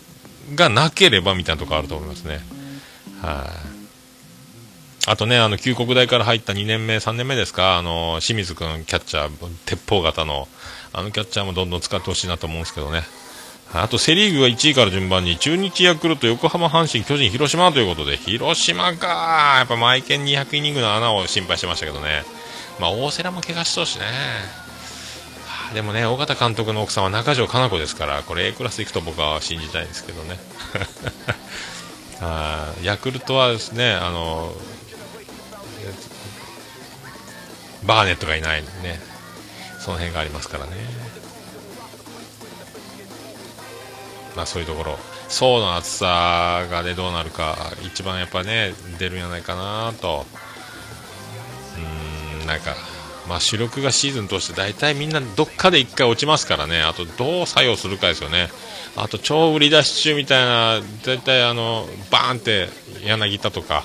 [0.55, 2.41] がなければみたいなところあると思いますね。
[3.23, 3.51] は
[5.07, 10.49] い、あとね、あの、旧国大から入った2年目、3年目ですか、あの、清水君、キャッチャー、鉄砲型の、
[10.93, 13.03] あのキャッチャーもどんどん使ってほしいなと思うんですけどね。
[13.73, 18.17] あとセ・リーグは1位から順番に中日、ヤクルト、横浜、阪神、巨人、広島ということで。
[18.17, 19.57] 広島か。
[19.59, 22.25] やっぱマイケン200イニングの穴を心配してましたけどね、
[22.79, 24.05] まあ、大瀬良も怪我しそうしね、
[25.75, 30.39] でもね尾形監督の奥さんは中条かな子ですからこれ A クラス行くと僕は信じたいんですけどね。
[32.21, 34.55] あヤクルトはですねあの
[37.83, 39.01] バーネットがいないね。
[39.81, 40.73] その辺がありますからね。
[44.35, 44.99] まあそういうところ。
[45.29, 50.27] 層の厚さがねどうなるか一番やっぱね出るんじゃないかなと。
[51.77, 52.06] うん。
[52.47, 52.75] なんか
[53.29, 56.83] まあ主力がシーズン通して大体みんなどっかで1回落ちますからね。
[56.83, 58.49] あとどう作用するかですよね。
[58.97, 62.69] あと超売り出し中みたいな大体あのバーンって
[63.05, 63.83] 柳田とか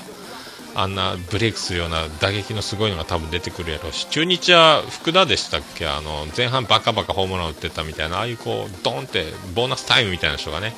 [0.73, 4.07] あんなブレイクするような打撃のすごいのが多分出てくるやろうし。
[4.09, 5.87] 中日は福田でしたっけ？
[5.87, 8.17] あの前半バカバカホームラン打ってたみたいな。
[8.17, 10.73] ああいうこうドンってボーナスタイムみたいな人がね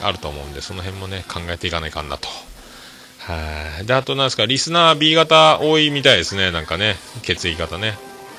[0.00, 2.28] あると思うんでその辺もね考えていかないかんなと。
[3.26, 3.86] はい。
[3.86, 6.50] であとなんですかリスナー B 型多いみたいですね。
[6.50, 7.94] なんかね血液型ね。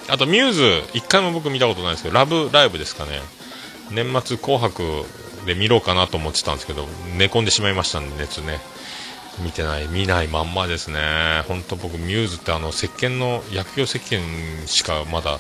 [0.08, 0.62] あとミューズ
[0.94, 3.20] 1回も僕見たことないですけどラブライブですかね。
[3.92, 5.06] 年末紅白
[5.46, 8.60] で見ろうかなと思ってたんですけど寝込んでしまいましたんで熱ね。
[9.40, 11.44] 見てない、見ないまんまですね。
[11.48, 15.40] 本当僕、ミューズってあの、石鹸の、薬用石鹸しかまだ、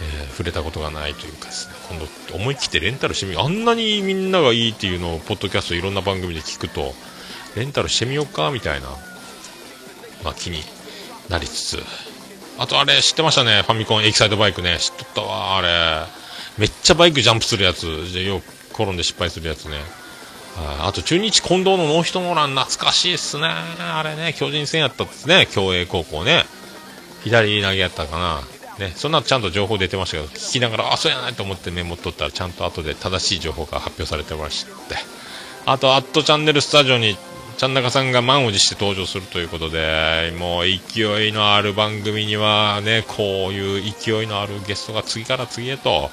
[0.00, 6.94] えー、触れたことがないというかですね、今度思い切ってレンタルしてみるあんなにみんながいいっていうのを、ポッドキャストいろんな番組で聞くと、
[7.56, 8.88] レンタルしてみようか、みたいな、
[10.22, 10.62] まあ、気に
[11.28, 11.82] なりつつ。
[12.58, 14.78] あとあれ、知ってましたね、ファミコンエキサイトバイクね。
[14.78, 16.06] 知っとったわ、あれ。
[16.58, 17.86] めっちゃバイクジャンプするやつ。
[17.86, 19.78] よく転んで失敗するやつね。
[20.80, 23.48] あと中日近藤のノーヒットノーラン懐かしいっすね。
[23.48, 26.44] あれね、巨人戦やったっすね、共栄高校ね。
[27.24, 28.40] 左投げやったかな。
[28.78, 34.70] ね、そんなちゃんと情報出てましたけど、聞きながら、あ、そうやないと思ってメモ取ったら、ちゃんと後で正しい情報が発表されてまして。
[35.66, 37.16] あと、アットチャンネルスタジオに、
[37.56, 46.10] ちゃん中さんが満を持して登場するということで、もう勢いのある番組にはね、こういう勢いのあるゲストが次から次へと、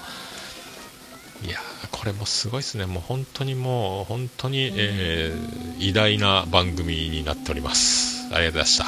[1.44, 1.58] いや
[1.92, 8.28] これもすごいですね、もう本当にもう、本当に、えー、偉大な番組になっております。
[8.28, 8.86] ありがとうございました。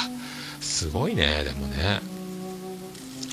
[0.61, 2.12] すごいね、でもね。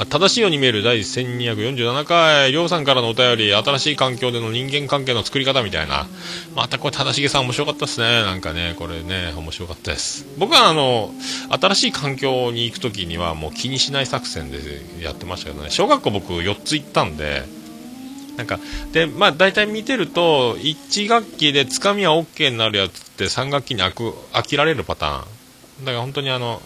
[0.08, 6.06] 正しいように見える第1247回、りょうさんからのお便り、新しい環境での人間関係の作り方みたいな。
[6.54, 8.22] またこれ、正しげさん面白かったですね。
[8.22, 10.26] なんかね、これね、面白かったです。
[10.38, 11.12] 僕はあの、
[11.50, 14.58] 新しい環境に行くときにはもう気にしない作戦で
[15.02, 17.42] やってましたけどね、小学校僕4つ行ったんで、
[18.38, 18.58] なんか
[18.92, 25.24] でまあ大体見てると1学期でつかみは OK になるやつって3学期に飽く飽きられるパター
[25.82, 26.62] ンだから本当にあの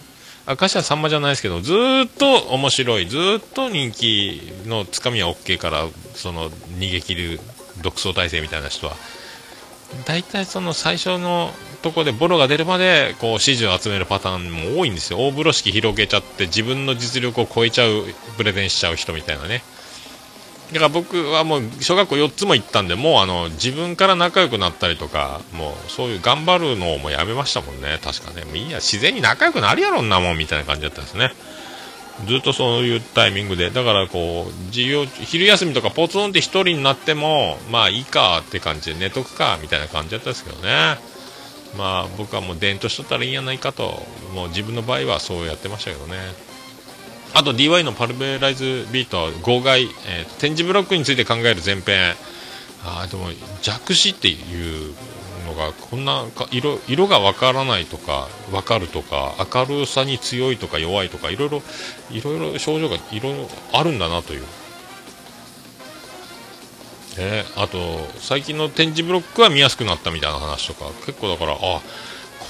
[0.46, 1.76] 明石家さんまじゃないですけどずっ
[2.18, 7.40] と面白いずっと人気のつかみは OK からその逃げ切る
[7.82, 8.94] 独走体制みたいな人は。
[10.06, 11.50] 大体その最初の
[11.82, 15.20] とこでボロが出るまでこう支持を集めるパターンも多いんですよ。
[15.20, 18.04] 大風呂敷広げちゃって自分の実力を超えちゃう
[18.36, 19.62] プレゼンしちゃう人みたいなね。
[20.72, 27.98] だから僕はもう小学校4つも行ったんでもうあの自分から仲良くなったりとかもうそういう頑張るのをもうやめましたもんね。
[28.02, 28.44] 確かね。
[28.44, 31.32] もういいや自然に仲良くなるやろんなもんみたいな感じだったんですね。
[32.26, 33.70] ずっとそういうタイミングで。
[33.70, 40.96] だからこう授業昼休みとかポツンって1人になってもまあいいかって感じで寝とくかみたいな感じだったんですけどね。
[41.76, 44.02] まあ僕はもう伝統しとったらいいんやないかと
[44.34, 46.53] もう自分の場合はそうやってましたけどね。
[47.34, 49.90] あと DY のパルベライズビート号外、えー、
[50.40, 52.14] 展示ブロックについて考える前編。
[52.84, 53.28] あでも
[53.62, 54.94] 弱視っていう
[55.46, 61.62] のがこんな色色がわからないとか分かるとか明るさに強いとか弱いとかいろいろ
[62.10, 64.42] いろいろ症状がいろいろあるんだなという、
[67.18, 67.78] ね、あと
[68.18, 71.80] 最近の展示ブロックは見やすくなったみたいな話とか結構だからあ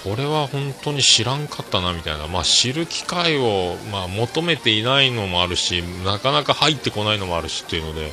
[0.04, 8.10] これは本当に知らんかったなみたいな、まあ、知る機会を、まあ、求めていないのもあるしなかなか入ってこないのもあるしっていうので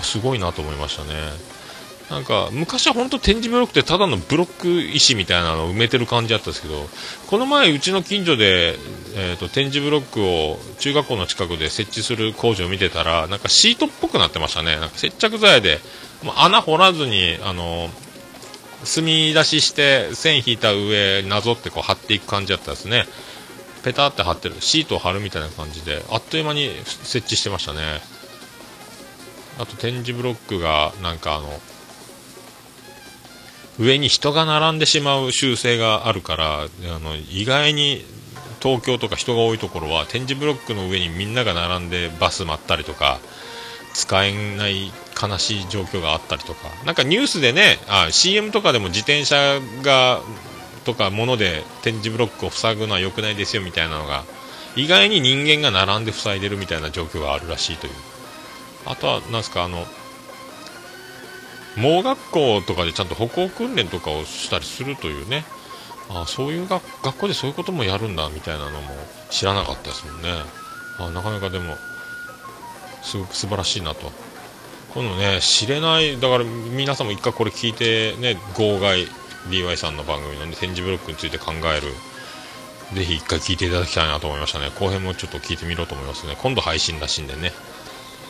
[0.00, 1.58] あすごいなと思いましたね。
[2.10, 6.88] なんか昔は本当展示ブロックってただのブロック石みたいなのを埋めてる感じだったんですけど
[7.26, 8.76] この前、うちの近所で、
[9.14, 15.80] えーと、展示ブロックを中学校の近くで設置する工事を見てたらなんかシートっぽくなってましたねなんか接着剤で
[16.22, 17.90] もう穴掘らずにあの
[18.84, 23.06] 墨出しして線引いた上なぞってこう貼っていく感じだったですね。
[23.82, 24.56] ペタって貼ってる。
[24.60, 27.80] シートを貼るみたいな感じであっという間に設置してましたね。
[29.58, 31.48] あと展示ブロックがなんかあの
[33.78, 36.68] 上に人が並んでしまう習性があるからあ
[36.98, 38.04] の意外に
[38.60, 43.18] 東京とか人が多いところは展示ブロックの上にみんなが並んでバス待ったりとか
[43.98, 46.68] 使えない悲しい状況があったりとか。
[46.86, 50.20] なんかニュースでねあ CM とかでも自転車が
[50.84, 54.22] とか物で展示ブロックを塞ぐのは良くないですよみたいなのが
[54.76, 57.92] 意外に人間が並んで塞いでるみたいな状況があるらしいという。
[58.86, 59.84] あとはなんすかあの
[61.76, 65.44] 盲学校とかでちゃんと歩行訓練とかをしたりするというね。
[66.10, 66.82] あそういう学
[67.18, 68.94] 校でそういうこともやるんだみたいなのも
[69.28, 70.30] 知らなかったですもんね。
[70.98, 71.76] あなかなかでも
[73.08, 74.12] すごく素晴らしいなと。
[74.94, 79.06] このね知れないだから皆さんも一回これ聞いてね号外
[79.50, 81.88] DY さんの番組の、ね、展示ブロックについて考える。
[82.94, 84.70] ぜひ一回聞いていただきたいなと思いましたね。
[84.78, 86.36] 後編もちょっと聞いてみろと思いますね。
[86.40, 87.52] 今度配信らしいんでね。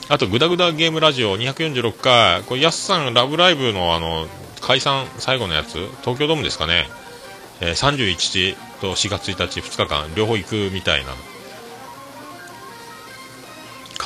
[0.09, 4.27] あと、グダグダゲームラジオ246回、これ、やすさん、ラブライブのあの、
[4.61, 6.89] 解散最後のやつ、東京ドームですかね、
[7.61, 11.13] えー、31日と4月1日、2日間、両方行くみたいな、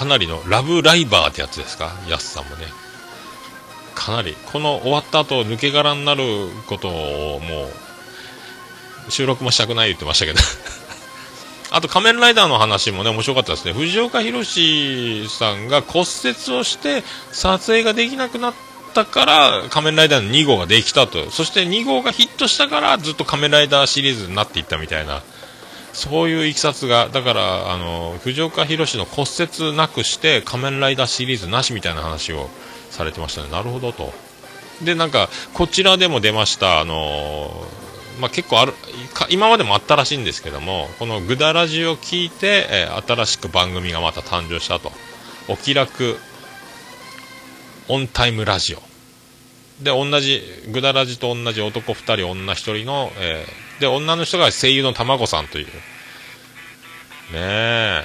[0.03, 2.67] かなりのラブライバーってやつですか、やすさんもね。
[3.95, 7.71] かなり、この終わった後、抜け殻になることをも
[9.07, 10.41] う、収録もしたくない言ってましたけど
[11.71, 13.73] あと仮面ライダーの話もね、面白かったですね。
[13.73, 18.55] 藤岡弘さんが骨折をして撮影ができなくなっ
[18.95, 21.31] たから仮面ライダーの2号ができたと。
[21.31, 25.23] そして2号がヒットしたからずっと仮面ライダーシリーズになっていったみたいな。
[25.93, 32.49] そういういきさつが、だから、あの、藤岡弘の骨折なくして仮面ライダーシリーズなしみたいな話を
[32.91, 33.51] されてましたね。
[33.51, 34.13] なるほどと。
[34.83, 37.67] で、なんか、こちらでも出ました、あの
[38.21, 38.75] まあ、結構ある
[39.31, 44.93] 今までもあったらしいんですけどもこのグダラジを聞いて、えー、新しく番組がまた誕生したと
[45.49, 46.19] お気楽
[47.89, 48.79] オンタイムラジオ
[49.83, 50.41] で同じ
[50.71, 55.67] グダラジと同じ男2人女1人の、えー、で女の人が声優の卵さんという。
[55.67, 55.73] ね
[57.35, 58.05] え。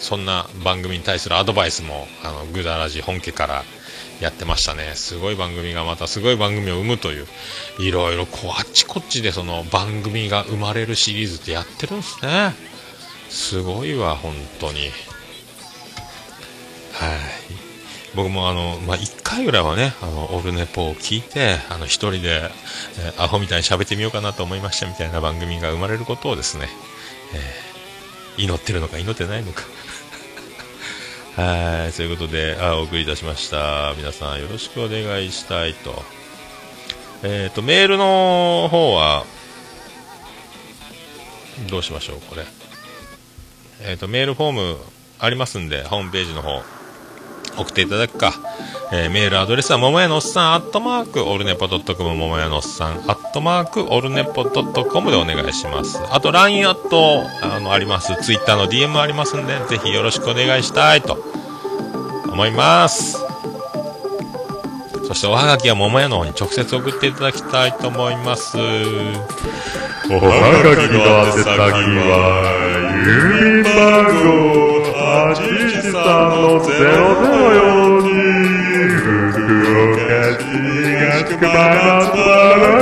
[0.00, 3.64] そんな番組に対するアドバイスもあのグダラジ本家から
[4.20, 4.92] やってましたね。
[4.96, 7.26] すごい番組がまたすごい番組を生むという
[7.78, 12.54] いろいろこうあっちこっちでその番組が生まれるシリーズってやってるんですね。
[13.30, 14.80] すごいわ本当に。
[14.80, 14.92] はい。
[18.14, 22.50] 僕もあの、まあ、1回ぐらいはね、あの、オルネポを聞いて、あの、一人で、
[22.98, 26.68] えー、アホみたいに喋ってみようかなと思いましたみたいな番組が生まれることをですね、
[28.36, 29.62] えー、祈ってるのか祈ってないのか
[31.42, 33.94] はい、ということで、あ、お送りいたしました。
[33.96, 36.04] 皆さんよろしくお願いしたいと。
[37.24, 39.24] えっ、ー、と、メールの方は、
[41.68, 42.44] どうしましょう、これ。
[43.82, 44.78] えっ、と、メールフォーム
[45.18, 46.62] ありますんで、ホームページの方、
[47.56, 48.32] 送っていただくか、
[48.92, 56.00] えー、メールアドレスは、ももやのおっさん、アットマーク、オルネポドットコム、ももやのおっさん、アットマーク、オルネポドットコムでお願いします。
[56.10, 58.14] あと、LINE アット、あの、あります。
[58.22, 61.18] Twitter の DM ありますんで、ぜひよろしくお願いしたいと、
[62.30, 63.18] 思います。
[65.06, 68.56] そして、おはがきは桃屋の方に直接送っていただきたいと思います。
[68.56, 68.70] おは
[70.62, 72.64] がきの宛先は、
[73.06, 74.83] 郵便番号
[75.14, 78.10] 813の004に
[78.90, 79.38] 福
[79.92, 80.02] 岡
[80.40, 80.42] 市
[80.90, 82.18] 東区花原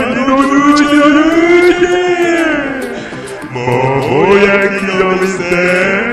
[0.08, 1.12] 木の主の
[3.52, 3.60] 桃
[4.36, 5.28] 焼きの店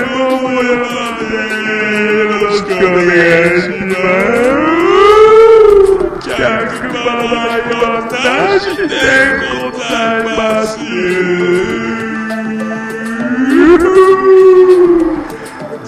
[0.04, 0.68] 桃屋
[1.16, 1.32] で
[2.12, 3.08] よろしくお願
[3.48, 4.60] いします。
[6.28, 8.92] 客払いはなしで
[9.40, 9.88] ござ
[10.20, 10.76] います。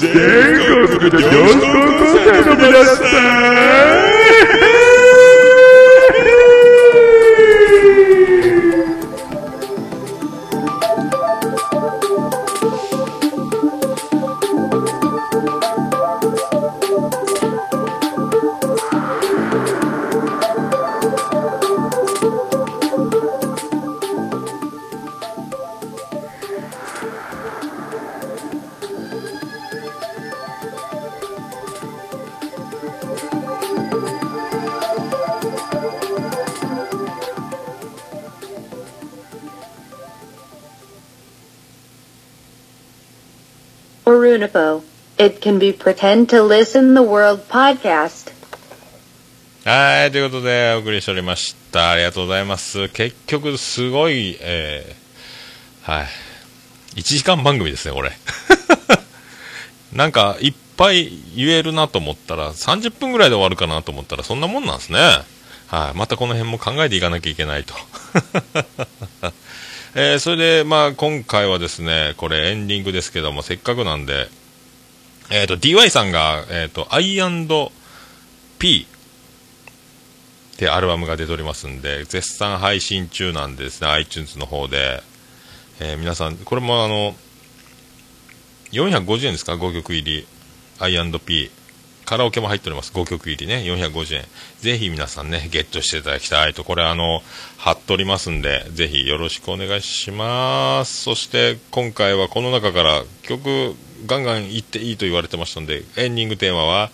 [0.03, 4.12] 全国の女子高校生の皆さん
[44.13, 44.83] 「Orunipo.
[45.19, 48.31] It can be pretend to listen the world podcast.
[49.65, 51.93] はい、ということで、お送りしておりました。
[51.93, 52.89] ありがとうございます。
[52.91, 56.07] 結局、すごい、えー、はい。
[56.97, 58.13] 1時間番組ですね、これ。
[59.93, 64.99] なんか、いっぱい言えるなと思ったら、30分ぐらいで終わるかなと思ったら、そんなもんなんですね。
[65.69, 65.97] はい。
[65.97, 67.75] またこの辺も考えていかなきゃいけないと。
[69.95, 74.28] えーそれで、まあ、今回はですね、これエンディングですけども、せっかくなんで、
[75.30, 78.86] えっ、と、DY さんが、えっ、と、I&P
[80.55, 85.03] ってアルバムが出ておりますんで、絶賛配信中なんですね、iTunes の方で、
[85.78, 87.14] えー皆さん、これもあの、
[88.72, 90.26] 450円ですか、5曲入り、
[90.78, 91.51] I&P。
[92.05, 92.93] カラオケも入っております。
[92.93, 94.25] 5曲入りね、450円。
[94.61, 96.65] ぜひ皆さんね、ゲットしていただきたいと。
[96.65, 97.23] これあの、
[97.59, 101.03] 貼っておりますんで、ぜひよろしくお願いします。
[101.03, 103.75] そして、今回はこの中から曲、
[104.07, 106.91] ガンガン言っていいと言われてましたんで、エンディングテーマは、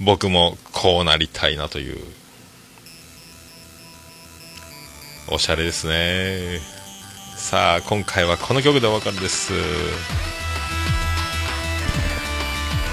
[0.00, 1.98] 僕もこうなりたいなという、
[5.28, 6.60] おしゃれですね。
[7.36, 9.52] さあ、今回はこの曲でお別れです。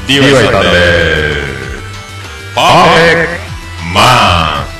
[0.08, 0.68] DY さんで
[2.56, 4.68] パーフェクトマン「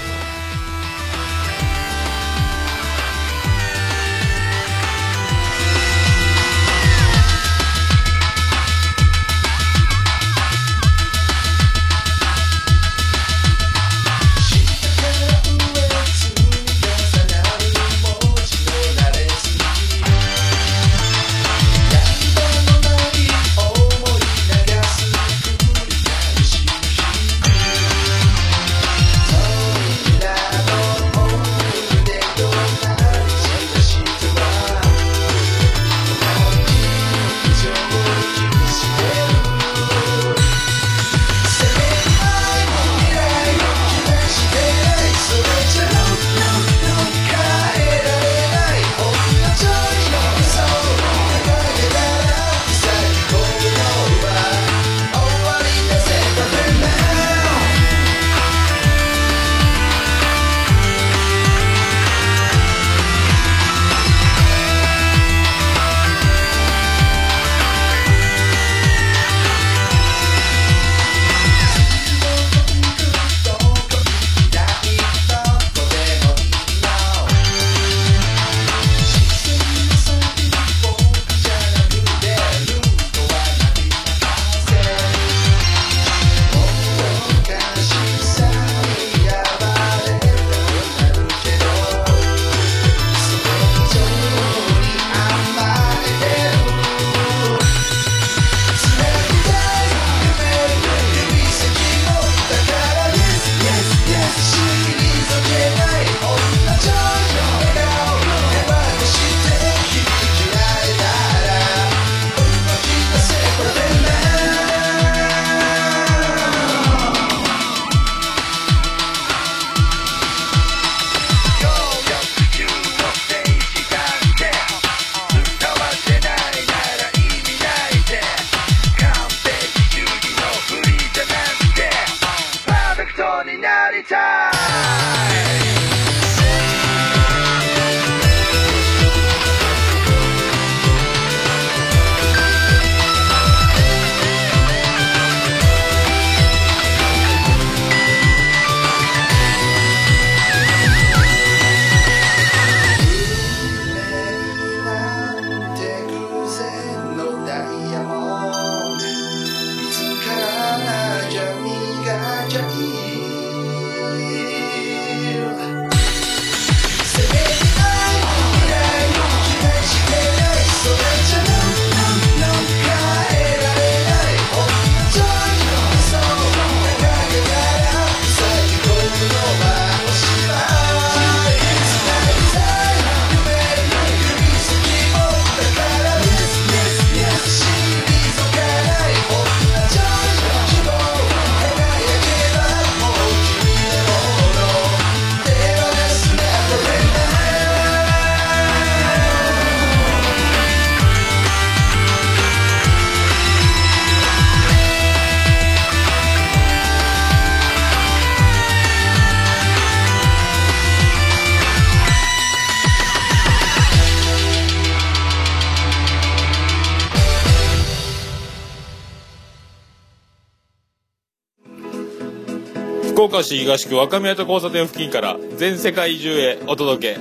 [223.48, 227.20] 市東区若宮と交差点付近から全世界中へお届け。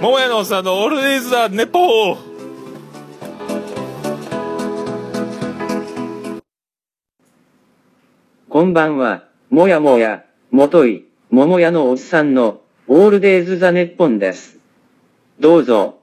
[0.00, 2.14] 桃屋のおっさんのオールディーズ・ザ・ネポ。
[2.14, 2.16] ー
[8.48, 14.58] こんばんは、もやもや、もとい、桃屋のおっさんの、オールデイズ・ザ・ネッポンです。
[15.38, 16.00] どうぞ、